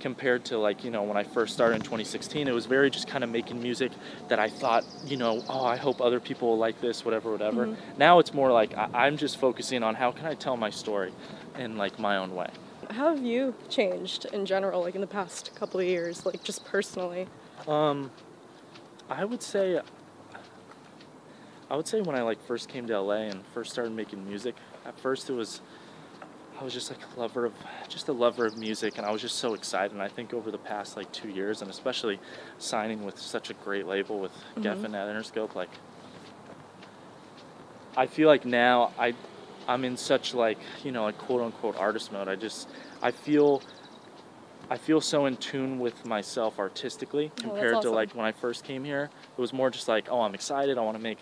compared 0.00 0.44
to 0.44 0.58
like 0.58 0.84
you 0.84 0.92
know 0.92 1.02
when 1.02 1.16
I 1.16 1.24
first 1.24 1.54
started 1.54 1.74
in 1.76 1.82
2016 1.82 2.46
it 2.46 2.52
was 2.52 2.66
very 2.66 2.88
just 2.88 3.08
kind 3.08 3.24
of 3.24 3.30
making 3.30 3.60
music 3.60 3.90
that 4.28 4.38
I 4.38 4.48
thought 4.48 4.84
you 5.04 5.16
know 5.16 5.42
oh 5.48 5.64
I 5.64 5.76
hope 5.76 6.00
other 6.00 6.20
people 6.20 6.50
will 6.50 6.58
like 6.58 6.80
this 6.80 7.04
whatever 7.04 7.32
whatever 7.32 7.76
now 7.96 8.20
it's 8.20 8.32
more 8.32 8.52
like 8.52 8.76
I, 8.78 8.88
I'm 8.94 9.16
just 9.16 9.38
focusing 9.38 9.82
on 9.82 9.96
how 9.96 10.12
can 10.12 10.24
I 10.26 10.34
tell 10.34 10.56
my 10.56 10.70
story 10.70 11.12
in 11.58 11.76
like 11.76 11.98
my 11.98 12.16
own 12.16 12.32
way 12.36 12.48
How 12.90 13.08
have 13.12 13.24
you 13.24 13.54
changed 13.68 14.26
in 14.26 14.46
general, 14.46 14.82
like 14.82 14.94
in 14.94 15.00
the 15.00 15.06
past 15.20 15.50
couple 15.56 15.80
of 15.80 15.86
years, 15.86 16.24
like 16.24 16.44
just 16.44 16.64
personally? 16.64 17.26
um 17.66 18.12
I 19.10 19.24
would 19.24 19.42
say 19.42 19.80
I 21.70 21.76
would 21.76 21.86
say 21.86 22.00
when 22.00 22.16
I 22.16 22.22
like 22.22 22.42
first 22.46 22.68
came 22.68 22.86
to 22.86 23.00
LA 23.00 23.28
and 23.28 23.44
first 23.54 23.72
started 23.72 23.92
making 23.92 24.26
music 24.26 24.54
at 24.84 24.98
first 24.98 25.28
it 25.28 25.34
was 25.34 25.60
I 26.60 26.64
was 26.64 26.72
just 26.72 26.90
like 26.90 26.98
a 27.16 27.20
lover 27.20 27.44
of 27.44 27.52
just 27.88 28.08
a 28.08 28.12
lover 28.12 28.46
of 28.46 28.58
music 28.58 28.98
and 28.98 29.06
I 29.06 29.12
was 29.12 29.22
just 29.22 29.36
so 29.36 29.54
excited 29.54 29.92
and 29.92 30.02
I 30.02 30.08
think 30.08 30.34
over 30.34 30.50
the 30.50 30.58
past 30.58 30.96
like 30.96 31.12
two 31.12 31.28
years 31.28 31.62
and 31.62 31.70
especially 31.70 32.18
signing 32.58 33.04
with 33.04 33.18
such 33.18 33.50
a 33.50 33.54
great 33.54 33.86
label 33.86 34.18
with 34.18 34.32
mm-hmm. 34.32 34.62
Geffen 34.62 34.94
at 34.94 35.14
Interscope 35.14 35.54
like 35.54 35.70
I 37.96 38.06
feel 38.06 38.28
like 38.28 38.44
now 38.44 38.92
I 38.98 39.14
I'm 39.66 39.84
in 39.84 39.96
such 39.96 40.32
like 40.32 40.58
you 40.84 40.92
know 40.92 41.02
like 41.04 41.18
quote 41.18 41.42
unquote 41.42 41.76
artist 41.76 42.12
mode. 42.12 42.28
I 42.28 42.36
just 42.36 42.68
I 43.02 43.10
feel 43.10 43.62
I 44.70 44.78
feel 44.78 45.00
so 45.00 45.26
in 45.26 45.36
tune 45.36 45.78
with 45.78 46.06
myself 46.06 46.58
artistically 46.58 47.30
oh, 47.38 47.42
compared 47.42 47.72
to 47.72 47.76
awesome. 47.78 47.94
like 47.94 48.14
when 48.14 48.24
I 48.24 48.32
first 48.32 48.64
came 48.64 48.84
here. 48.84 49.10
It 49.36 49.40
was 49.40 49.52
more 49.52 49.68
just 49.68 49.88
like 49.88 50.08
oh 50.10 50.22
I'm 50.22 50.34
excited 50.34 50.78
I 50.78 50.80
want 50.80 50.96
to 50.96 51.02
make 51.02 51.18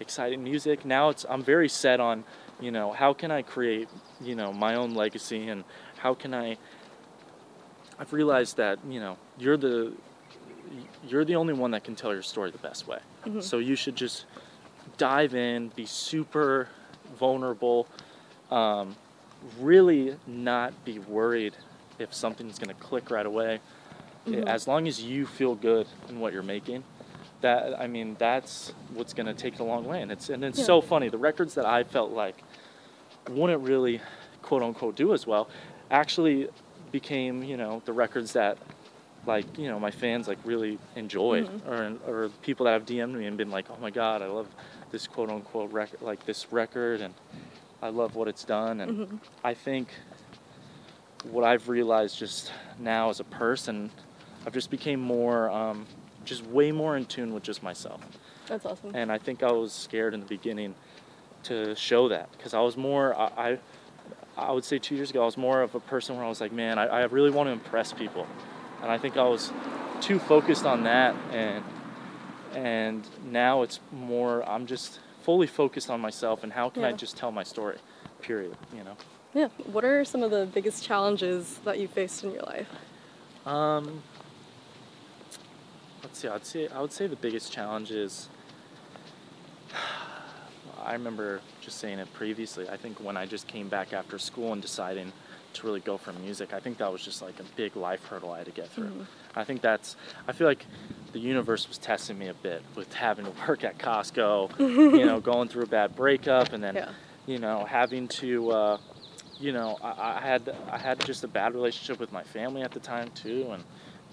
exciting 0.00 0.42
music. 0.42 0.84
Now 0.84 1.10
it's 1.10 1.24
I'm 1.28 1.42
very 1.42 1.68
set 1.68 2.00
on 2.00 2.24
you 2.60 2.70
know 2.70 2.92
how 2.92 3.12
can 3.12 3.30
I 3.30 3.42
create 3.42 3.88
you 4.20 4.34
know 4.34 4.52
my 4.52 4.74
own 4.74 4.94
legacy 4.94 5.48
and 5.48 5.64
how 5.98 6.14
can 6.14 6.34
I 6.34 6.56
I've 7.98 8.12
realized 8.12 8.56
that 8.56 8.78
you 8.88 9.00
know 9.00 9.16
you're 9.38 9.56
the 9.56 9.92
you're 11.06 11.24
the 11.24 11.36
only 11.36 11.54
one 11.54 11.72
that 11.72 11.84
can 11.84 11.94
tell 11.94 12.12
your 12.12 12.22
story 12.22 12.50
the 12.50 12.58
best 12.58 12.86
way. 12.86 12.98
So 13.40 13.58
you 13.58 13.76
should 13.76 13.96
just 13.96 14.24
dive 14.96 15.34
in 15.34 15.68
be 15.68 15.86
super 15.86 16.68
vulnerable 17.18 17.86
um, 18.50 18.96
really 19.58 20.16
not 20.26 20.84
be 20.84 20.98
worried 20.98 21.54
if 21.98 22.12
something's 22.12 22.58
going 22.58 22.74
to 22.74 22.82
click 22.82 23.10
right 23.10 23.26
away. 23.26 23.60
As 24.46 24.68
long 24.68 24.86
as 24.86 25.02
you 25.02 25.26
feel 25.26 25.54
good 25.54 25.86
in 26.08 26.20
what 26.20 26.32
you're 26.32 26.42
making 26.42 26.84
that 27.40 27.78
i 27.80 27.86
mean 27.86 28.16
that's 28.18 28.72
what's 28.94 29.12
going 29.14 29.26
to 29.26 29.34
take 29.34 29.54
it 29.54 29.60
a 29.60 29.64
long 29.64 29.84
way 29.84 30.02
and 30.02 30.10
it's 30.12 30.28
and 30.28 30.44
it's 30.44 30.58
Yeah. 30.58 30.64
so 30.66 30.80
funny 30.80 31.08
the 31.08 31.18
records 31.18 31.54
that 31.54 31.64
i 31.66 31.84
felt 31.84 32.10
like 32.10 32.36
wouldn't 33.28 33.62
really 33.62 34.00
quote 34.42 34.62
unquote 34.62 34.96
do 34.96 35.12
as 35.14 35.26
well 35.26 35.48
actually 35.90 36.48
became 36.92 37.42
you 37.42 37.56
know 37.56 37.82
the 37.84 37.92
records 37.92 38.32
that 38.32 38.58
like 39.26 39.58
you 39.58 39.68
know 39.68 39.78
my 39.78 39.90
fans 39.90 40.26
like 40.28 40.38
really 40.44 40.78
enjoyed 40.96 41.48
or 41.68 41.92
or 42.06 42.28
people 42.42 42.64
that 42.64 42.72
have 42.72 42.86
DM'd 42.86 43.14
me 43.14 43.26
and 43.26 43.36
been 43.36 43.50
like 43.50 43.66
oh 43.70 43.76
my 43.80 43.90
god 43.90 44.22
I 44.22 44.26
love 44.26 44.46
this 44.90 45.06
quote 45.06 45.30
unquote 45.30 45.70
record 45.72 46.00
like 46.02 46.24
this 46.26 46.50
record 46.52 47.00
and 47.00 47.14
I 47.82 47.88
love 47.88 48.14
what 48.14 48.28
it's 48.28 48.44
done. 48.44 48.80
And 48.80 49.20
I 49.42 49.54
think 49.54 49.88
what 51.30 51.44
I've 51.44 51.68
realized 51.68 52.18
just 52.18 52.52
now 52.78 53.08
as 53.10 53.20
a 53.20 53.24
person 53.24 53.90
I've 54.46 54.52
just 54.54 54.70
became 54.70 55.00
more 55.00 55.50
um, 55.50 55.86
just 56.24 56.44
way 56.46 56.72
more 56.72 56.96
in 56.96 57.04
tune 57.06 57.32
with 57.34 57.42
just 57.42 57.62
myself 57.62 58.00
That's 58.46 58.66
awesome. 58.66 58.94
and 58.94 59.10
I 59.10 59.18
think 59.18 59.42
I 59.42 59.50
was 59.52 59.72
scared 59.72 60.14
in 60.14 60.20
the 60.20 60.26
beginning 60.26 60.74
to 61.44 61.74
show 61.74 62.08
that 62.08 62.30
because 62.32 62.52
I 62.54 62.60
was 62.60 62.76
more 62.76 63.14
I, 63.16 63.26
I 63.36 63.58
I 64.36 64.52
would 64.52 64.64
say 64.64 64.78
two 64.78 64.94
years 64.94 65.10
ago 65.10 65.22
I 65.22 65.24
was 65.26 65.36
more 65.36 65.62
of 65.62 65.74
a 65.74 65.80
person 65.80 66.16
where 66.16 66.24
I 66.24 66.28
was 66.28 66.40
like 66.40 66.52
man 66.52 66.78
I, 66.78 66.86
I 66.86 67.04
really 67.04 67.30
want 67.30 67.46
to 67.48 67.52
impress 67.52 67.92
people 67.92 68.26
and 68.82 68.90
I 68.90 68.98
think 68.98 69.16
I 69.16 69.24
was 69.24 69.52
too 70.00 70.18
focused 70.18 70.64
on 70.66 70.84
that 70.84 71.14
and 71.32 71.64
and 72.54 73.06
now 73.30 73.62
it's 73.62 73.80
more 73.92 74.46
I'm 74.48 74.66
just 74.66 75.00
fully 75.22 75.46
focused 75.46 75.90
on 75.90 76.00
myself 76.00 76.42
and 76.42 76.52
how 76.52 76.68
can 76.70 76.84
I 76.84 76.92
just 76.92 77.16
tell 77.16 77.30
my 77.30 77.42
story 77.42 77.76
period 78.20 78.56
you 78.76 78.84
know 78.84 78.96
Yeah. 79.34 79.48
What 79.72 79.84
are 79.84 80.04
some 80.04 80.22
of 80.22 80.30
the 80.30 80.46
biggest 80.52 80.84
challenges 80.84 81.60
that 81.64 81.78
you 81.78 81.86
faced 81.88 82.24
in 82.24 82.32
your 82.32 82.42
life? 82.42 82.68
Um, 83.46 84.02
let's 86.02 86.18
see. 86.18 86.28
I'd 86.28 86.46
say 86.46 86.68
I 86.68 86.80
would 86.80 86.92
say 86.92 87.06
the 87.06 87.16
biggest 87.16 87.52
challenge 87.52 87.90
is. 87.90 88.28
I 90.82 90.92
remember 90.94 91.40
just 91.60 91.78
saying 91.78 91.98
it 91.98 92.12
previously. 92.14 92.68
I 92.68 92.76
think 92.76 92.98
when 93.00 93.16
I 93.16 93.26
just 93.26 93.46
came 93.46 93.68
back 93.68 93.92
after 93.92 94.18
school 94.18 94.52
and 94.52 94.62
deciding 94.62 95.12
to 95.52 95.66
really 95.66 95.80
go 95.80 95.96
for 95.98 96.12
music, 96.14 96.52
I 96.54 96.60
think 96.60 96.78
that 96.78 96.90
was 96.92 97.04
just 97.04 97.22
like 97.22 97.38
a 97.38 97.44
big 97.56 97.76
life 97.76 98.04
hurdle 98.06 98.30
I 98.32 98.38
had 98.38 98.46
to 98.46 98.52
get 98.52 98.68
through. 98.68 99.06
I 99.36 99.44
think 99.44 99.60
that's. 99.60 99.96
I 100.26 100.32
feel 100.32 100.46
like 100.46 100.64
the 101.12 101.18
universe 101.20 101.68
was 101.68 101.76
testing 101.78 102.18
me 102.18 102.28
a 102.28 102.34
bit 102.34 102.62
with 102.76 102.92
having 102.94 103.26
to 103.26 103.32
work 103.46 103.62
at 103.64 103.78
Costco, 103.78 104.58
you 104.58 105.04
know, 105.04 105.20
going 105.32 105.48
through 105.48 105.64
a 105.64 105.68
bad 105.68 105.94
breakup, 105.94 106.52
and 106.52 106.62
then 106.62 106.74
Yeah. 106.76 106.88
you 107.26 107.38
know 107.38 107.64
having 107.64 108.08
to. 108.08 108.50
Uh, 108.50 108.78
you 109.38 109.52
know, 109.52 109.78
I, 109.82 110.16
I 110.16 110.20
had 110.20 110.54
I 110.70 110.76
had 110.78 111.00
just 111.04 111.24
a 111.24 111.28
bad 111.28 111.54
relationship 111.54 111.98
with 111.98 112.12
my 112.12 112.22
family 112.22 112.62
at 112.62 112.72
the 112.72 112.80
time 112.80 113.10
too, 113.14 113.48
and 113.52 113.64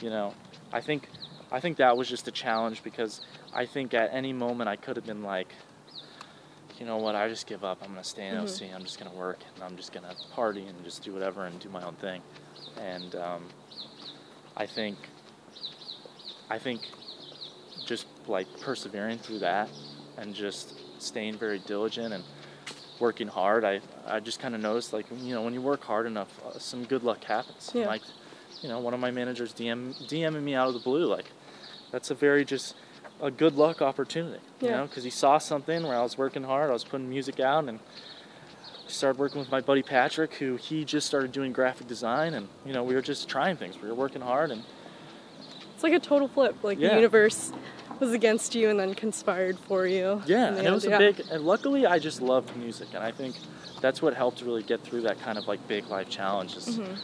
you 0.01 0.09
know, 0.09 0.33
I 0.71 0.79
think 0.81 1.09
I 1.51 1.59
think 1.59 1.77
that 1.77 1.95
was 1.95 2.09
just 2.09 2.27
a 2.27 2.31
challenge 2.31 2.83
because 2.83 3.21
I 3.53 3.65
think 3.65 3.93
at 3.93 4.09
any 4.13 4.33
moment 4.33 4.69
I 4.69 4.75
could 4.75 4.95
have 4.95 5.05
been 5.05 5.23
like, 5.23 5.47
you 6.79 6.85
know 6.85 6.97
what, 6.97 7.15
I 7.15 7.27
just 7.27 7.47
give 7.47 7.63
up. 7.63 7.79
I'm 7.81 7.89
gonna 7.89 8.03
stay 8.03 8.27
in 8.27 8.37
OC. 8.37 8.73
I'm 8.73 8.83
just 8.83 8.99
gonna 8.99 9.15
work 9.15 9.39
and 9.55 9.63
I'm 9.63 9.75
just 9.75 9.93
gonna 9.93 10.13
party 10.33 10.65
and 10.65 10.83
just 10.83 11.03
do 11.03 11.13
whatever 11.13 11.45
and 11.45 11.59
do 11.59 11.69
my 11.69 11.83
own 11.83 11.95
thing. 11.95 12.21
And 12.79 13.15
um, 13.15 13.43
I 14.55 14.65
think 14.65 14.97
I 16.49 16.59
think 16.59 16.81
just 17.85 18.05
like 18.27 18.47
persevering 18.61 19.17
through 19.19 19.39
that 19.39 19.69
and 20.17 20.35
just 20.35 20.75
staying 21.01 21.37
very 21.37 21.59
diligent 21.59 22.13
and 22.13 22.23
working 22.99 23.27
hard, 23.27 23.63
I, 23.63 23.79
I 24.05 24.19
just 24.19 24.39
kind 24.39 24.55
of 24.55 24.61
noticed 24.61 24.93
like 24.93 25.05
you 25.21 25.33
know 25.33 25.41
when 25.41 25.53
you 25.53 25.61
work 25.61 25.83
hard 25.83 26.05
enough, 26.05 26.39
uh, 26.45 26.59
some 26.59 26.83
good 26.83 27.03
luck 27.03 27.23
happens. 27.23 27.71
Yeah. 27.73 27.87
Like, 27.87 28.01
you 28.61 28.69
know, 28.69 28.79
one 28.79 28.93
of 28.93 28.99
my 28.99 29.11
managers 29.11 29.53
DM 29.53 29.93
DMing 30.07 30.43
me 30.43 30.55
out 30.55 30.67
of 30.67 30.73
the 30.73 30.79
blue 30.79 31.05
like, 31.05 31.25
that's 31.91 32.11
a 32.11 32.15
very 32.15 32.43
just 32.45 32.75
a 33.21 33.31
good 33.31 33.55
luck 33.55 33.81
opportunity. 33.81 34.39
You 34.61 34.67
Yeah. 34.69 34.77
know, 34.77 34.85
because 34.87 35.03
he 35.03 35.09
saw 35.09 35.37
something 35.37 35.83
where 35.83 35.97
I 35.97 36.03
was 36.03 36.17
working 36.17 36.43
hard, 36.43 36.69
I 36.69 36.73
was 36.73 36.83
putting 36.83 37.09
music 37.09 37.39
out, 37.39 37.65
and 37.65 37.79
started 38.87 39.19
working 39.19 39.39
with 39.39 39.51
my 39.51 39.59
buddy 39.59 39.83
Patrick, 39.83 40.35
who 40.35 40.55
he 40.55 40.85
just 40.85 41.07
started 41.07 41.31
doing 41.31 41.51
graphic 41.51 41.87
design, 41.87 42.33
and 42.33 42.47
you 42.65 42.73
know 42.73 42.83
we 42.83 42.95
were 42.95 43.01
just 43.01 43.27
trying 43.27 43.57
things. 43.57 43.81
We 43.81 43.87
were 43.89 43.95
working 43.95 44.21
hard, 44.21 44.51
and 44.51 44.63
It's 45.73 45.83
like 45.83 45.93
a 45.93 45.99
total 45.99 46.27
flip. 46.27 46.55
Like 46.63 46.79
Yeah. 46.79 46.89
the 46.89 46.95
universe 46.95 47.51
was 47.99 48.11
against 48.11 48.55
you 48.55 48.69
and 48.69 48.79
then 48.79 48.93
conspired 48.95 49.59
for 49.59 49.85
you. 49.85 50.21
Yeah, 50.25 50.47
and 50.47 50.65
it 50.65 50.71
was 50.71 50.85
a 50.85 50.89
yeah. 50.89 50.97
big. 50.97 51.21
And 51.31 51.43
luckily, 51.43 51.85
I 51.85 51.99
just 51.99 52.21
loved 52.21 52.55
music, 52.55 52.87
and 52.95 53.03
I 53.03 53.11
think 53.11 53.35
that's 53.81 54.01
what 54.01 54.13
helped 54.15 54.41
really 54.41 54.63
get 54.63 54.81
through 54.81 55.01
that 55.01 55.19
kind 55.21 55.37
of 55.37 55.47
like 55.47 55.65
big 55.67 55.87
life 55.87 56.09
challenges. 56.09 56.79
Mm-hmm. 56.79 56.95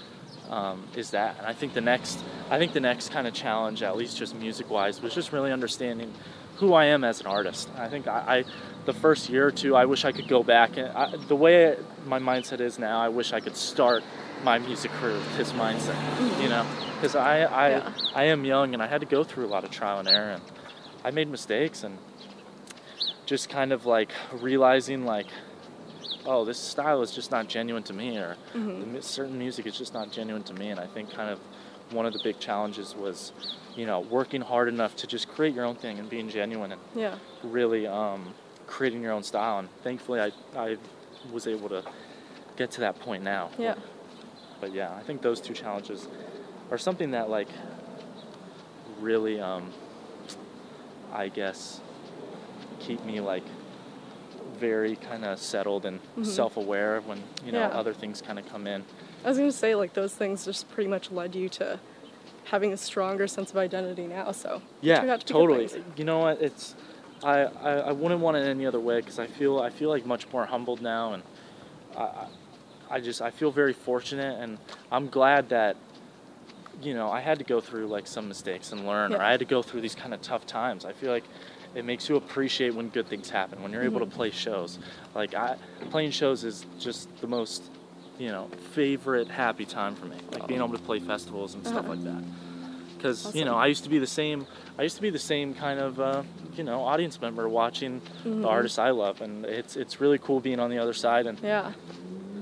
Um, 0.50 0.84
is 0.96 1.12
that, 1.12 1.38
and 1.40 1.48
I 1.48 1.54
think 1.54 1.74
the 1.74 1.82
next, 1.82 2.24
I 2.52 2.60
think 2.60 2.74
the 2.74 2.80
next 2.80 3.10
kind 3.10 3.26
of 3.26 3.34
challenge, 3.34 3.82
at 3.82 3.98
least 3.98 4.18
just 4.18 4.36
music 4.36 4.70
wise, 4.70 5.02
was 5.02 5.16
just 5.16 5.32
really 5.32 5.52
understanding 5.52 6.14
who 6.58 6.74
I 6.74 6.86
am 6.86 7.04
as 7.04 7.22
an 7.22 7.28
artist. 7.28 7.70
I 7.76 7.88
think 7.88 8.08
I, 8.08 8.40
I 8.40 8.44
the 8.86 8.94
first 8.94 9.30
year 9.30 9.48
or 9.48 9.52
two, 9.52 9.76
I 9.76 9.86
wish 9.86 10.06
I 10.06 10.12
could 10.12 10.28
go 10.28 10.44
back 10.44 10.78
and 10.78 10.90
I, 10.90 11.16
the 11.28 11.36
way 11.36 11.78
my 12.06 12.20
mindset 12.20 12.60
is 12.60 12.78
now, 12.78 13.00
I 13.00 13.10
wish 13.10 13.34
I 13.34 13.40
could 13.40 13.56
start 13.56 14.04
my 14.44 14.60
music 14.60 14.92
career 14.92 15.16
with 15.16 15.38
this 15.38 15.54
mindset. 15.54 15.98
You 16.42 16.50
know, 16.50 16.66
because 16.96 17.16
I 17.16 17.44
I, 17.44 17.70
Yeah. 17.70 17.92
I 18.14 18.24
am 18.26 18.46
young 18.46 18.74
and 18.74 18.84
I 18.84 18.88
had 18.88 19.02
to 19.02 19.08
go 19.08 19.24
through 19.24 19.46
a 19.46 19.52
lot 19.56 19.64
of 19.64 19.72
trial 19.72 20.00
and 20.00 20.08
error, 20.08 20.32
and 20.32 20.44
I 21.04 21.12
made 21.12 21.30
mistakes 21.30 21.84
and 21.84 21.98
just 23.26 23.50
kind 23.50 23.72
of 23.72 23.86
like 23.86 24.12
realizing 24.34 25.06
like 25.06 25.28
oh, 26.26 26.46
this 26.46 26.58
style 26.58 27.02
is 27.02 27.12
just 27.12 27.32
not 27.32 27.48
genuine 27.48 27.84
to 27.84 27.94
me, 27.94 28.18
or 28.18 28.38
Mhm. 28.54 28.94
the, 28.96 29.02
certain 29.02 29.38
music 29.38 29.66
is 29.66 29.78
just 29.78 29.94
not 29.94 30.12
genuine 30.12 30.44
to 30.44 30.54
me. 30.54 30.70
And 30.70 30.80
I 30.80 30.88
think 30.88 31.12
kind 31.12 31.30
of 31.30 31.40
one 31.92 32.06
of 32.06 32.14
the 32.14 32.20
big 32.24 32.40
challenges 32.40 32.96
was, 32.96 33.32
you 33.76 33.86
know, 33.86 34.00
working 34.00 34.42
hard 34.42 34.68
enough 34.68 34.96
to 34.98 35.08
just 35.08 35.28
create 35.28 35.54
your 35.54 35.66
own 35.66 35.76
thing 35.76 36.00
and 36.00 36.10
being 36.10 36.30
genuine 36.30 36.72
and 36.72 36.82
Yeah. 36.96 37.16
really 37.44 37.86
um, 37.88 38.34
creating 38.68 39.02
your 39.02 39.12
own 39.12 39.24
style. 39.24 39.60
And 39.60 39.70
thankfully, 39.84 40.20
I, 40.22 40.32
I 40.56 40.78
was 41.32 41.46
able 41.48 41.70
to 41.70 41.84
get 42.56 42.72
to 42.72 42.82
that 42.82 43.00
point 43.00 43.24
now. 43.24 43.50
Yeah. 43.58 43.76
But 44.62 44.74
yeah, 44.74 44.94
I 44.96 45.02
think 45.04 45.22
those 45.22 45.42
two 45.42 45.54
challenges 45.54 46.08
are 46.72 46.78
something 46.78 47.12
that 47.12 47.30
like 47.30 47.50
really, 49.00 49.40
um, 49.40 49.72
I 51.12 51.28
guess, 51.28 51.82
keep 52.80 53.04
me 53.06 53.20
like 53.20 53.44
very 54.60 54.96
kind 54.96 55.26
of 55.26 55.40
settled 55.40 55.86
and 55.86 56.00
Mhm. 56.18 56.26
self-aware 56.26 57.02
when 57.02 57.24
you 57.46 57.52
know 57.52 57.60
Yeah. 57.60 57.68
other 57.80 57.94
things 57.94 58.22
kind 58.22 58.40
of 58.40 58.48
come 58.50 58.68
in. 58.68 58.84
I 59.24 59.30
was 59.30 59.38
gonna 59.38 59.52
say 59.52 59.76
like 59.76 59.94
those 59.94 60.14
things 60.14 60.46
just 60.46 60.70
pretty 60.72 60.90
much 60.90 61.12
led 61.12 61.36
you 61.36 61.50
to 61.50 61.80
having 62.46 62.74
a 62.74 62.78
stronger 62.78 63.28
sense 63.28 63.52
of 63.52 63.58
identity 63.58 64.06
now. 64.08 64.32
So 64.32 64.62
Yeah, 64.82 65.02
to 65.18 65.18
totally. 65.26 65.70
You 65.96 66.04
know 66.04 66.20
what? 66.20 66.42
It's 66.42 66.76
I, 67.24 67.44
I, 67.44 67.72
I 67.76 67.92
wouldn't 67.94 68.20
want 68.20 68.36
it 68.38 68.42
any 68.42 68.66
other 68.66 68.82
way 68.82 69.00
because 69.00 69.18
I 69.18 69.28
feel 69.28 69.60
I 69.60 69.70
feel 69.70 69.90
like 69.90 70.06
much 70.06 70.30
more 70.34 70.46
humbled 70.46 70.82
now, 70.82 71.14
and 71.14 71.24
I, 71.96 72.02
I 72.04 72.28
I 72.92 73.00
just 73.00 73.22
I 73.22 73.32
feel 73.32 73.50
very 73.50 73.74
fortunate, 73.74 74.40
and 74.42 74.58
I'm 74.92 75.08
glad 75.08 75.50
that 75.50 75.78
you 76.82 76.94
know 76.94 77.10
I 77.10 77.22
had 77.22 77.38
to 77.40 77.46
go 77.46 77.62
through 77.62 77.88
like 77.88 78.08
some 78.08 78.28
mistakes 78.28 78.72
and 78.74 78.86
learn, 78.86 79.14
or 79.14 79.22
I 79.22 79.32
had 79.32 79.40
to 79.40 79.46
go 79.46 79.62
through 79.62 79.82
these 79.82 79.96
kind 79.96 80.14
of 80.14 80.22
tough 80.22 80.46
times. 80.46 80.84
I 80.84 80.92
feel 80.92 81.12
like 81.12 81.24
it 81.76 81.86
makes 81.86 82.08
you 82.10 82.16
appreciate 82.16 82.74
when 82.76 82.90
good 82.90 83.08
things 83.08 83.30
happen 83.30 83.62
when 83.64 83.72
you're 83.72 83.84
able 83.84 84.00
to 84.00 84.06
play 84.06 84.32
shows. 84.32 84.80
Like 85.16 85.34
I 85.34 85.56
playing 85.90 86.12
shows 86.12 86.44
is 86.44 86.66
just 86.80 87.10
the 87.22 87.28
most 87.28 87.64
you 88.20 88.30
know 88.30 88.48
favorite 88.72 89.30
happy 89.30 89.66
time 89.66 89.96
for 89.96 90.06
me. 90.06 90.18
Like 90.32 90.48
being 90.48 90.60
able 90.62 90.78
to 90.78 90.84
play 90.84 91.00
festivals 91.00 91.54
and 91.56 91.66
stuff 91.66 91.86
Uh-huh. 91.86 91.90
like 91.96 92.04
that 92.04 92.24
because 92.98 93.36
you 93.36 93.44
know 93.46 93.56
I 93.58 93.68
used 93.68 93.84
to 93.84 93.90
be 93.90 94.00
the 94.00 94.08
same. 94.08 94.48
I 94.78 94.84
used 94.84 94.96
to 94.96 95.02
be 95.02 95.10
the 95.10 95.20
same 95.20 95.54
kind 95.54 95.80
of 95.80 96.00
uh, 96.00 96.24
you 96.56 96.64
know 96.64 96.84
audience 96.84 97.20
member 97.22 97.50
watching 97.50 98.02
Mhm. 98.26 98.42
the 98.42 98.48
artists 98.48 98.80
I 98.80 98.92
love, 98.92 99.22
and 99.22 99.46
it's 99.46 99.76
it's 99.76 100.00
really 100.00 100.18
cool 100.20 100.40
being 100.40 100.60
on 100.60 100.70
the 100.70 100.78
other 100.78 100.94
side 100.94 101.26
and 101.28 101.38
Yeah. 101.44 101.74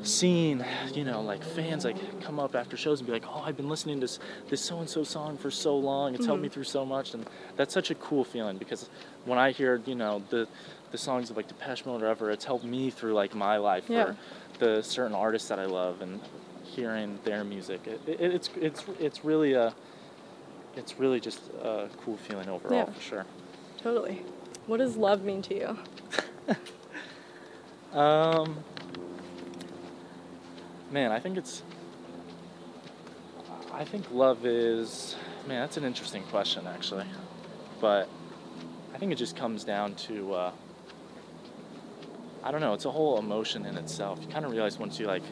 Seeing 0.03 0.63
you 0.93 1.03
know 1.03 1.21
like 1.21 1.43
fans 1.43 1.85
like 1.85 2.21
come 2.21 2.39
up 2.39 2.55
after 2.55 2.75
shows 2.77 2.99
and 2.99 3.07
be 3.07 3.13
like, 3.13 3.25
oh, 3.27 3.41
I've 3.45 3.57
been 3.57 3.69
listening 3.69 3.97
to 3.97 4.01
this 4.01 4.19
this 4.49 4.61
so 4.61 4.79
and 4.79 4.89
so 4.89 5.03
song 5.03 5.37
for 5.37 5.51
so 5.51 5.77
long. 5.77 6.15
It's 6.15 6.25
helped 6.25 6.41
me 6.41 6.49
Mhm. 6.49 6.53
through 6.53 6.63
so 6.65 6.85
much, 6.85 7.13
and 7.13 7.25
that's 7.55 7.73
such 7.73 7.91
a 7.91 7.95
cool 7.95 8.23
feeling 8.23 8.57
because 8.57 8.89
when 9.25 9.37
I 9.37 9.51
hear 9.51 9.81
you 9.85 9.95
know 9.95 10.23
the 10.29 10.47
the 10.91 10.97
songs 10.97 11.29
of 11.29 11.37
like 11.37 11.47
Depeche 11.47 11.85
Mode 11.85 12.01
or 12.01 12.05
whatever, 12.05 12.31
it's 12.31 12.45
helped 12.45 12.65
me 12.65 12.89
through 12.89 13.13
like 13.13 13.33
my 13.35 13.57
life 13.57 13.85
Yeah. 13.89 14.03
or 14.03 14.17
the 14.59 14.81
certain 14.83 15.15
artists 15.15 15.47
that 15.49 15.59
I 15.59 15.65
love 15.65 16.01
and 16.01 16.19
hearing 16.63 17.19
their 17.23 17.43
music. 17.43 17.85
It, 17.87 18.01
it, 18.07 18.19
it's 18.21 18.49
it's 18.59 18.83
it's 18.99 19.23
really 19.23 19.53
a 19.53 19.73
it's 20.75 20.97
really 20.99 21.19
just 21.19 21.39
a 21.61 21.89
cool 22.03 22.17
feeling 22.17 22.49
overall 22.49 22.73
Yeah. 22.77 22.85
for 22.93 23.01
sure. 23.01 23.25
Totally. 23.77 24.23
What 24.67 24.77
does 24.77 24.95
love 24.95 25.23
mean 25.23 25.41
to 25.43 25.55
you? 25.55 25.77
Um, 27.93 28.63
man, 30.91 31.11
I 31.11 31.19
think 31.19 31.37
it's. 31.37 31.63
I 33.73 33.83
think 33.85 34.11
love 34.11 34.45
is. 34.45 35.15
Man, 35.47 35.61
that's 35.61 35.77
an 35.77 35.83
interesting 35.83 36.23
question, 36.23 36.67
actually. 36.67 37.05
But 37.79 38.07
I 38.93 38.97
think 38.97 39.11
it 39.11 39.15
just 39.15 39.35
comes 39.35 39.63
down 39.63 39.95
to. 39.95 40.33
Uh, 40.33 40.51
I 42.43 42.51
don't 42.51 42.61
know. 42.61 42.73
It's 42.73 42.85
a 42.85 42.91
whole 42.91 43.17
emotion 43.19 43.65
in 43.65 43.77
itself. 43.77 44.19
You 44.21 44.27
kind 44.27 44.45
of 44.45 44.51
realize 44.51 44.77
once 44.77 44.99
you 44.99 45.07
like 45.07 45.23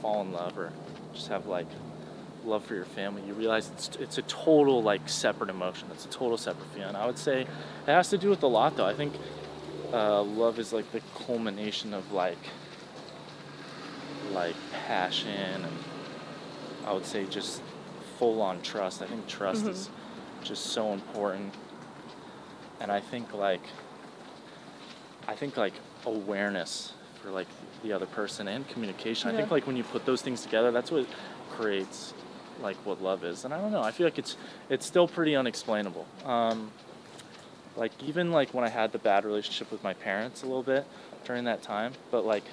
fall 0.00 0.20
in 0.22 0.32
love 0.32 0.58
or 0.58 0.72
just 1.14 1.28
have 1.28 1.46
like 1.46 1.66
love 2.44 2.64
for 2.64 2.74
your 2.74 2.84
family, 2.84 3.22
you 3.26 3.34
realize 3.34 3.70
it's 3.70 3.90
it's 3.96 4.18
a 4.18 4.22
total 4.22 4.82
like 4.82 5.08
separate 5.08 5.50
emotion. 5.50 5.88
It's 5.92 6.04
a 6.04 6.08
total 6.10 6.36
separate 6.36 6.68
feeling. 6.70 6.94
I 6.94 7.06
would 7.06 7.18
say 7.18 7.42
it 7.42 7.48
has 7.86 8.10
to 8.10 8.18
do 8.18 8.30
with 8.30 8.42
a 8.42 8.46
lot, 8.46 8.76
though. 8.76 8.86
I 8.86 8.94
think 8.94 9.14
uh, 9.92 10.22
love 10.22 10.58
is 10.58 10.72
like 10.72 10.90
the 10.92 11.00
culmination 11.26 11.94
of 11.94 12.12
like 12.12 12.38
like 14.32 14.54
passion 14.86 15.30
and 15.64 15.72
I 16.86 16.92
would 16.92 17.04
say 17.06 17.26
just 17.26 17.62
full 18.18 18.40
on 18.42 18.60
trust. 18.62 19.02
I 19.02 19.06
think 19.06 19.26
trust 19.26 19.64
Mhm. 19.64 19.70
is 19.70 19.90
just 20.42 20.66
so 20.66 20.92
important. 20.92 21.54
And 22.80 22.90
I 22.92 23.00
think 23.00 23.32
like 23.34 23.62
I 25.26 25.34
think 25.34 25.56
like 25.56 25.74
awareness 26.06 26.92
for 27.22 27.30
like 27.30 27.48
the 27.82 27.92
other 27.92 28.06
person 28.06 28.48
and 28.48 28.66
communication. 28.68 29.28
I 29.30 29.36
think 29.36 29.50
like 29.50 29.66
when 29.66 29.76
you 29.76 29.84
put 29.84 30.06
those 30.06 30.22
things 30.22 30.42
together, 30.42 30.70
that's 30.70 30.90
what 30.90 31.06
creates 31.50 32.14
like 32.62 32.76
what 32.86 33.02
love 33.02 33.24
is. 33.24 33.44
And 33.44 33.52
I 33.52 33.58
don't 33.60 33.70
know. 33.70 33.82
I 33.82 33.90
feel 33.90 34.06
like 34.06 34.18
it's 34.18 34.36
it's 34.70 34.86
still 34.86 35.06
pretty 35.06 35.36
unexplainable. 35.36 36.06
Um, 36.24 36.70
like 37.76 37.92
even 38.02 38.32
like 38.32 38.54
when 38.54 38.64
I 38.64 38.68
had 38.68 38.92
the 38.92 38.98
bad 38.98 39.24
relationship 39.24 39.70
with 39.70 39.84
my 39.84 39.94
parents 39.94 40.42
a 40.42 40.46
little 40.46 40.62
bit 40.62 40.86
during 41.24 41.44
that 41.44 41.62
time, 41.62 41.92
but 42.10 42.24
like 42.24 42.44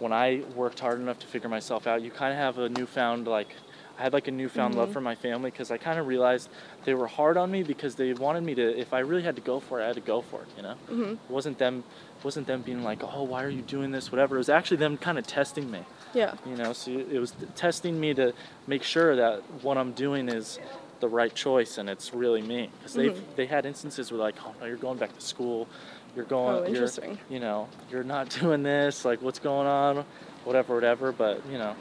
when 0.00 0.12
I 0.12 0.42
worked 0.56 0.80
hard 0.80 0.98
enough 0.98 1.18
to 1.20 1.26
figure 1.28 1.48
myself 1.48 1.86
out, 1.86 2.02
you 2.02 2.10
kind 2.10 2.32
of 2.32 2.38
have 2.38 2.58
a 2.58 2.68
newfound 2.68 3.28
like 3.28 3.54
I 3.98 4.02
had 4.04 4.14
like 4.14 4.28
a 4.28 4.30
newfound 4.30 4.76
love 4.76 4.88
Mhm. 4.88 4.92
for 4.94 5.00
my 5.02 5.14
family 5.14 5.50
because 5.50 5.70
I 5.70 5.76
kind 5.76 5.98
of 6.00 6.06
realized 6.06 6.48
they 6.86 6.94
were 6.94 7.06
hard 7.06 7.36
on 7.36 7.50
me 7.50 7.62
because 7.62 7.96
they 7.96 8.14
wanted 8.14 8.42
me 8.44 8.54
to 8.54 8.78
if 8.78 8.94
I 8.94 9.00
really 9.00 9.22
had 9.22 9.36
to 9.36 9.42
go 9.42 9.60
for 9.60 9.78
it, 9.78 9.84
I 9.84 9.88
had 9.88 9.96
to 9.96 10.00
go 10.00 10.22
for 10.22 10.40
it, 10.40 10.48
you 10.56 10.62
know. 10.62 10.74
Mm-hmm. 10.90 11.02
It 11.12 11.18
wasn't 11.28 11.58
them 11.58 11.84
it 12.18 12.24
wasn't 12.24 12.46
them 12.46 12.62
being 12.62 12.82
like, 12.82 13.02
"Oh, 13.02 13.22
why 13.24 13.44
are 13.44 13.50
you 13.50 13.60
doing 13.62 13.90
this?" 13.92 14.10
whatever. 14.10 14.36
It 14.36 14.38
was 14.38 14.48
actually 14.48 14.78
them 14.78 14.96
kind 14.96 15.18
of 15.18 15.26
testing 15.26 15.70
me 15.70 15.80
Yeah. 16.14 16.32
you 16.46 16.56
know 16.56 16.72
so 16.72 16.90
it 16.90 17.18
was 17.20 17.34
testing 17.54 18.00
me 18.00 18.14
to 18.14 18.32
make 18.66 18.82
sure 18.82 19.14
that 19.16 19.42
what 19.62 19.76
i'm 19.78 19.92
doing 19.92 20.28
is 20.28 20.58
the 21.00 21.08
right 21.08 21.34
choice 21.34 21.78
and 21.78 21.88
it's 21.88 22.12
really 22.12 22.42
me 22.42 22.68
because 22.78 22.94
they've 22.94 23.12
Mhm. 23.14 23.36
they 23.36 23.46
had 23.46 23.64
instances 23.64 24.10
where 24.10 24.20
like 24.20 24.34
oh 24.46 24.52
no 24.60 24.66
you're 24.66 24.76
going 24.88 24.98
back 24.98 25.14
to 25.14 25.20
school 25.20 25.68
you're 26.16 26.24
going 26.24 26.56
Oh, 26.56 26.58
you're, 26.62 26.68
interesting. 26.68 27.18
you 27.28 27.40
know 27.40 27.68
you're 27.90 28.04
not 28.04 28.28
doing 28.40 28.62
this 28.62 29.04
like 29.04 29.22
what's 29.22 29.38
going 29.38 29.66
on 29.66 30.04
whatever 30.44 30.74
whatever 30.74 31.12
but 31.12 31.44
you 31.46 31.58
know 31.58 31.74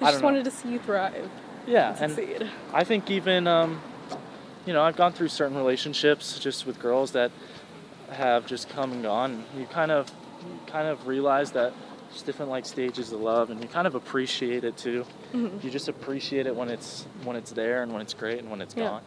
They 0.00 0.06
I 0.06 0.10
just 0.10 0.22
know. 0.22 0.26
wanted 0.28 0.44
to 0.44 0.50
see 0.50 0.70
you 0.70 0.78
thrive 0.78 1.30
yeah 1.66 1.90
and 1.92 2.02
and 2.04 2.12
succeed. 2.14 2.50
i 2.72 2.84
think 2.84 3.10
even 3.10 3.46
um, 3.46 3.80
you 4.66 4.72
know 4.72 4.82
i've 4.82 4.96
gone 4.96 5.12
through 5.12 5.28
certain 5.28 5.56
relationships 5.56 6.38
just 6.38 6.66
with 6.66 6.78
girls 6.78 7.12
that 7.12 7.30
have 8.10 8.46
just 8.46 8.68
come 8.68 8.92
and 8.92 9.02
gone 9.02 9.44
you 9.58 9.66
kind 9.66 9.90
of 9.90 10.10
you 10.42 10.58
kind 10.66 10.86
of 10.88 11.06
realize 11.06 11.52
that 11.52 11.72
there's 12.10 12.22
different 12.22 12.50
like 12.50 12.64
stages 12.66 13.12
of 13.12 13.20
love 13.20 13.50
and 13.50 13.60
you 13.62 13.68
kind 13.68 13.86
of 13.86 13.94
appreciate 13.94 14.62
it 14.64 14.76
too 14.76 15.04
Mhm. 15.32 15.62
you 15.64 15.70
just 15.70 15.88
appreciate 15.88 16.46
it 16.46 16.54
when 16.54 16.68
it's 16.68 17.06
when 17.24 17.34
it's 17.34 17.50
there 17.52 17.82
and 17.82 17.92
when 17.92 18.00
it's 18.02 18.14
great 18.14 18.38
and 18.38 18.50
when 18.50 18.60
it's 18.60 18.74
Yeah. 18.76 18.84
gone. 18.84 19.02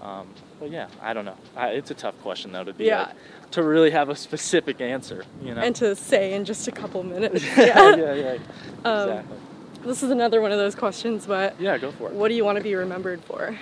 Um, 0.00 0.28
but 0.58 0.70
yeah, 0.70 0.88
I 1.02 1.12
don't 1.12 1.24
know. 1.24 1.36
I, 1.56 1.68
it's 1.70 1.90
a 1.90 1.94
tough 1.94 2.20
question 2.22 2.52
though 2.52 2.64
to 2.64 2.72
be 2.72 2.84
Yeah. 2.86 3.02
like, 3.02 3.50
to 3.52 3.62
really 3.62 3.90
have 3.90 4.08
a 4.08 4.16
specific 4.16 4.80
answer. 4.80 5.24
You 5.42 5.54
know. 5.54 5.60
And 5.60 5.74
to 5.76 5.94
say 5.94 6.32
in 6.34 6.44
just 6.44 6.68
a 6.68 6.72
couple 6.72 7.02
minutes. 7.02 7.44
yeah, 7.56 7.94
yeah. 7.96 7.96
yeah, 7.96 8.14
yeah. 8.14 8.38
Um, 8.84 9.08
exactly. 9.10 9.38
This 9.82 10.02
is 10.02 10.10
another 10.10 10.40
one 10.40 10.52
of 10.52 10.58
those 10.58 10.74
questions, 10.74 11.26
but 11.26 11.58
Yeah, 11.60 11.76
go 11.78 11.90
for 11.92 12.08
it. 12.08 12.14
what 12.14 12.28
do 12.28 12.34
you 12.34 12.44
want 12.44 12.56
to 12.58 12.64
be 12.64 12.74
remembered 12.74 13.22
for? 13.24 13.58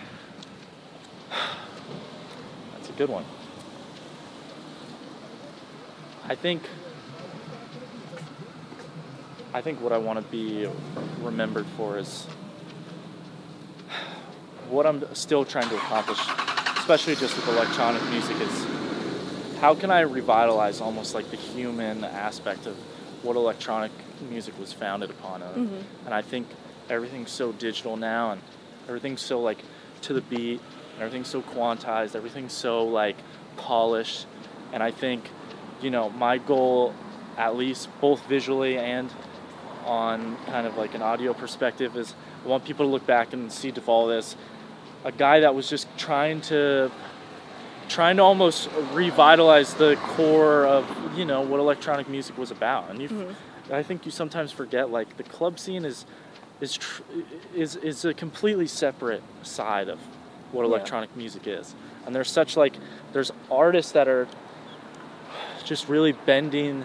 That's 2.72 2.88
a 2.88 2.92
good 2.92 3.08
one. 3.08 3.24
I 6.28 6.34
think. 6.34 6.62
I 9.54 9.60
think 9.62 9.80
what 9.80 9.92
I 9.92 9.98
want 9.98 10.18
to 10.18 10.24
be 10.30 10.68
remembered 11.22 11.66
for 11.76 11.98
is 11.98 12.26
what 14.70 14.86
I'm 14.86 15.02
still 15.14 15.44
trying 15.44 15.68
to 15.68 15.76
accomplish, 15.76 16.18
especially 16.78 17.16
just 17.16 17.36
with 17.36 17.48
electronic 17.48 18.02
music, 18.10 18.36
is 18.40 18.66
how 19.60 19.74
can 19.74 19.90
I 19.90 20.00
revitalize 20.00 20.80
almost 20.80 21.14
like 21.14 21.30
the 21.30 21.36
human 21.36 22.04
aspect 22.04 22.66
of 22.66 22.76
what 23.22 23.36
electronic 23.36 23.90
music 24.30 24.58
was 24.58 24.72
founded 24.72 25.10
upon. 25.10 25.40
Mhm. 25.40 25.82
And 26.04 26.14
I 26.14 26.22
think 26.22 26.48
everything's 26.88 27.30
so 27.30 27.52
digital 27.52 27.96
now, 27.96 28.30
and 28.30 28.40
everything's 28.88 29.20
so 29.20 29.40
like 29.40 29.58
to 30.02 30.12
the 30.12 30.20
beat, 30.20 30.60
and 30.94 31.02
everything's 31.02 31.28
so 31.28 31.42
quantized, 31.42 32.14
everything's 32.14 32.52
so 32.52 32.84
like 32.84 33.16
polished. 33.56 34.26
And 34.72 34.82
I 34.82 34.90
think, 34.90 35.30
you 35.82 35.90
know, 35.90 36.10
my 36.10 36.38
goal, 36.38 36.94
at 37.36 37.56
least 37.56 37.88
both 38.00 38.24
visually 38.26 38.78
and 38.78 39.10
on 39.84 40.36
kind 40.46 40.66
of 40.66 40.76
like 40.76 40.94
an 40.94 41.02
audio 41.02 41.32
perspective, 41.32 41.96
is 41.96 42.14
I 42.44 42.48
want 42.48 42.64
people 42.64 42.86
to 42.86 42.90
look 42.90 43.06
back 43.06 43.32
and 43.32 43.50
see 43.50 43.70
Duvall 43.70 44.10
as 44.10 44.36
a 45.08 45.12
guy 45.12 45.40
that 45.40 45.54
was 45.54 45.68
just 45.70 45.86
trying 45.96 46.38
to 46.42 46.90
trying 47.88 48.18
to 48.18 48.22
almost 48.22 48.68
revitalize 48.92 49.72
the 49.74 49.96
core 50.02 50.66
of 50.66 50.84
you 51.16 51.24
know 51.24 51.40
what 51.40 51.58
electronic 51.58 52.06
music 52.10 52.36
was 52.36 52.50
about 52.50 52.90
and 52.90 53.00
you 53.00 53.08
Mhm. 53.08 53.34
i 53.72 53.82
think 53.82 54.04
you 54.04 54.12
sometimes 54.12 54.52
forget 54.52 54.90
like 54.90 55.16
the 55.16 55.22
club 55.22 55.58
scene 55.58 55.86
is 55.86 56.04
is 56.60 56.74
tr- 56.76 57.02
is 57.54 57.76
is 57.76 58.04
a 58.04 58.12
completely 58.12 58.66
separate 58.66 59.22
side 59.42 59.88
of 59.88 59.98
what 60.52 60.62
Yeah. 60.62 60.68
electronic 60.72 61.16
music 61.16 61.46
is 61.46 61.74
and 62.04 62.14
there's 62.14 62.30
such 62.30 62.54
like 62.58 62.74
there's 63.14 63.32
artists 63.50 63.92
that 63.92 64.08
are 64.08 64.28
just 65.64 65.88
really 65.88 66.12
bending 66.12 66.84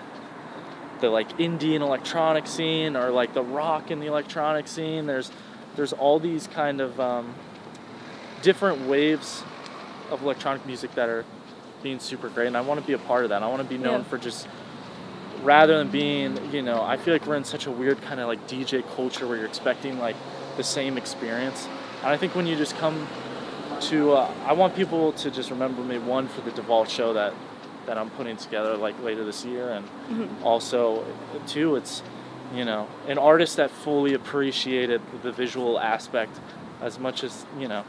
the 1.01 1.09
like 1.09 1.37
indie 1.37 1.75
and 1.75 1.83
electronic 1.83 2.47
scene 2.47 2.95
or 2.95 3.09
like 3.11 3.33
the 3.33 3.43
rock 3.43 3.91
in 3.91 3.99
the 3.99 4.07
electronic 4.07 4.67
scene. 4.69 5.05
There's 5.05 5.31
there's 5.75 5.91
all 5.93 6.17
these 6.19 6.47
kind 6.47 6.79
of 6.81 6.99
um, 6.99 7.33
different 8.43 8.87
waves 8.87 9.43
of 10.11 10.21
electronic 10.21 10.63
music 10.67 10.93
that 10.95 11.09
are 11.09 11.25
being 11.81 11.99
super 11.99 12.29
great, 12.29 12.45
and 12.47 12.55
I 12.55 12.61
want 12.61 12.79
to 12.79 12.85
be 12.85 12.93
a 12.93 12.97
part 12.99 13.23
of 13.23 13.29
that. 13.29 13.41
I 13.41 13.47
want 13.47 13.61
to 13.63 13.67
be 13.67 13.77
known 13.77 14.01
Yeah. 14.01 14.03
for 14.05 14.17
just 14.19 14.47
rather 15.41 15.77
than 15.77 15.89
being, 15.89 16.37
you 16.53 16.61
know, 16.61 16.81
I 16.81 16.95
feel 16.97 17.13
like 17.13 17.25
we're 17.25 17.35
in 17.35 17.43
such 17.43 17.65
a 17.65 17.71
weird 17.71 18.01
kind 18.03 18.19
of 18.19 18.27
like 18.27 18.47
DJ 18.47 18.83
culture 18.95 19.27
where 19.27 19.37
you're 19.37 19.45
expecting 19.47 19.99
like 19.99 20.15
the 20.57 20.63
same 20.63 20.97
experience, 20.97 21.67
and 22.03 22.07
I 22.11 22.17
think 22.17 22.35
when 22.35 22.45
you 22.45 22.55
just 22.55 22.77
come 22.77 23.07
to, 23.81 24.13
uh, 24.13 24.31
I 24.45 24.53
want 24.53 24.75
people 24.75 25.11
to 25.13 25.31
just 25.31 25.49
remember 25.49 25.81
me 25.81 25.97
one 25.97 26.27
for 26.27 26.41
the 26.41 26.51
Devault 26.51 26.89
show 26.89 27.13
that 27.13 27.33
that 27.85 27.97
I'm 27.97 28.09
putting 28.11 28.37
together 28.37 28.77
like 28.77 29.01
later 29.03 29.25
this 29.25 29.43
year, 29.45 29.69
and 29.71 29.85
Mm-hmm. 30.09 30.45
also 30.45 31.03
two, 31.47 31.75
it's 31.75 32.03
you 32.53 32.63
know 32.65 32.87
an 33.07 33.17
artist 33.17 33.57
that 33.57 33.71
fully 33.71 34.13
appreciated 34.13 35.01
the 35.23 35.31
visual 35.31 35.79
aspect 35.79 36.39
as 36.81 36.99
much 36.99 37.23
as 37.23 37.45
you 37.59 37.67
know 37.67 37.83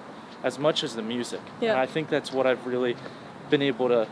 as 0.45 0.59
much 0.59 0.85
as 0.85 0.95
the 0.95 1.03
music. 1.03 1.41
Yeah. 1.61 1.71
And 1.73 1.81
I 1.81 1.87
think 1.87 2.09
that's 2.09 2.31
what 2.33 2.47
I've 2.47 2.65
really 2.67 2.97
been 3.51 3.63
able 3.63 3.89
to 3.89 4.07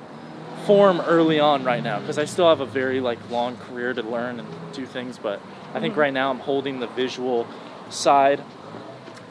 form 0.67 1.01
early 1.03 1.39
on 1.39 1.63
right 1.65 1.83
now 1.83 2.01
because 2.01 2.19
I 2.19 2.25
still 2.25 2.49
have 2.49 2.61
a 2.61 2.67
very 2.67 3.01
like 3.01 3.19
long 3.31 3.57
career 3.57 3.93
to 3.93 4.03
learn 4.03 4.41
and 4.41 4.49
do 4.73 4.87
things, 4.87 5.19
but 5.19 5.41
I 5.75 5.81
think 5.81 5.95
Mhm. 5.95 5.99
right 5.99 6.13
now 6.13 6.31
I'm 6.31 6.39
holding 6.41 6.81
the 6.81 6.87
visual 6.87 7.47
side 7.91 8.41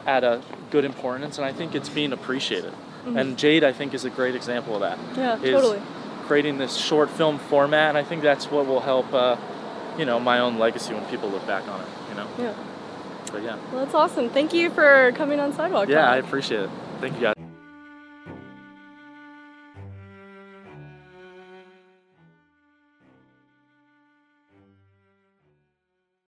at 0.06 0.24
a 0.24 0.40
good 0.70 0.84
importance 0.84 1.38
and 1.38 1.44
I 1.46 1.52
think 1.52 1.74
it's 1.74 1.88
being 1.88 2.12
appreciated. 2.12 2.72
Mhm. 3.06 3.18
And 3.20 3.36
Jade 3.38 3.64
I 3.64 3.72
think 3.72 3.94
is 3.94 4.04
a 4.04 4.10
great 4.10 4.34
example 4.34 4.74
of 4.74 4.80
that. 4.82 4.98
Yeah, 5.16 5.36
totally. 5.52 5.80
Creating 6.26 6.58
this 6.58 6.76
short 6.76 7.10
film 7.10 7.38
format 7.38 7.88
and 7.90 7.98
I 7.98 8.04
think 8.04 8.22
that's 8.22 8.50
what 8.50 8.66
will 8.66 8.80
help 8.80 9.12
uh, 9.12 9.36
you 9.98 10.04
know, 10.04 10.18
my 10.20 10.38
own 10.38 10.58
legacy 10.58 10.94
when 10.94 11.04
people 11.06 11.28
look 11.30 11.46
back 11.46 11.64
on 11.68 11.80
it, 11.80 11.86
you 12.10 12.14
know. 12.14 12.26
Yeah. 12.38 12.52
But 13.32 13.42
yeah. 13.42 13.56
Well, 13.72 13.84
that's 13.84 13.94
awesome. 13.94 14.28
Thank 14.30 14.52
you 14.54 14.70
for 14.70 15.12
coming 15.12 15.40
on 15.40 15.52
Sidewalk. 15.54 15.88
Yeah, 15.88 16.02
Talk. 16.02 16.08
I 16.08 16.16
appreciate 16.18 16.60
it. 16.62 16.70
Thank 17.02 17.16
you 17.16 17.22
guys. 17.22 17.31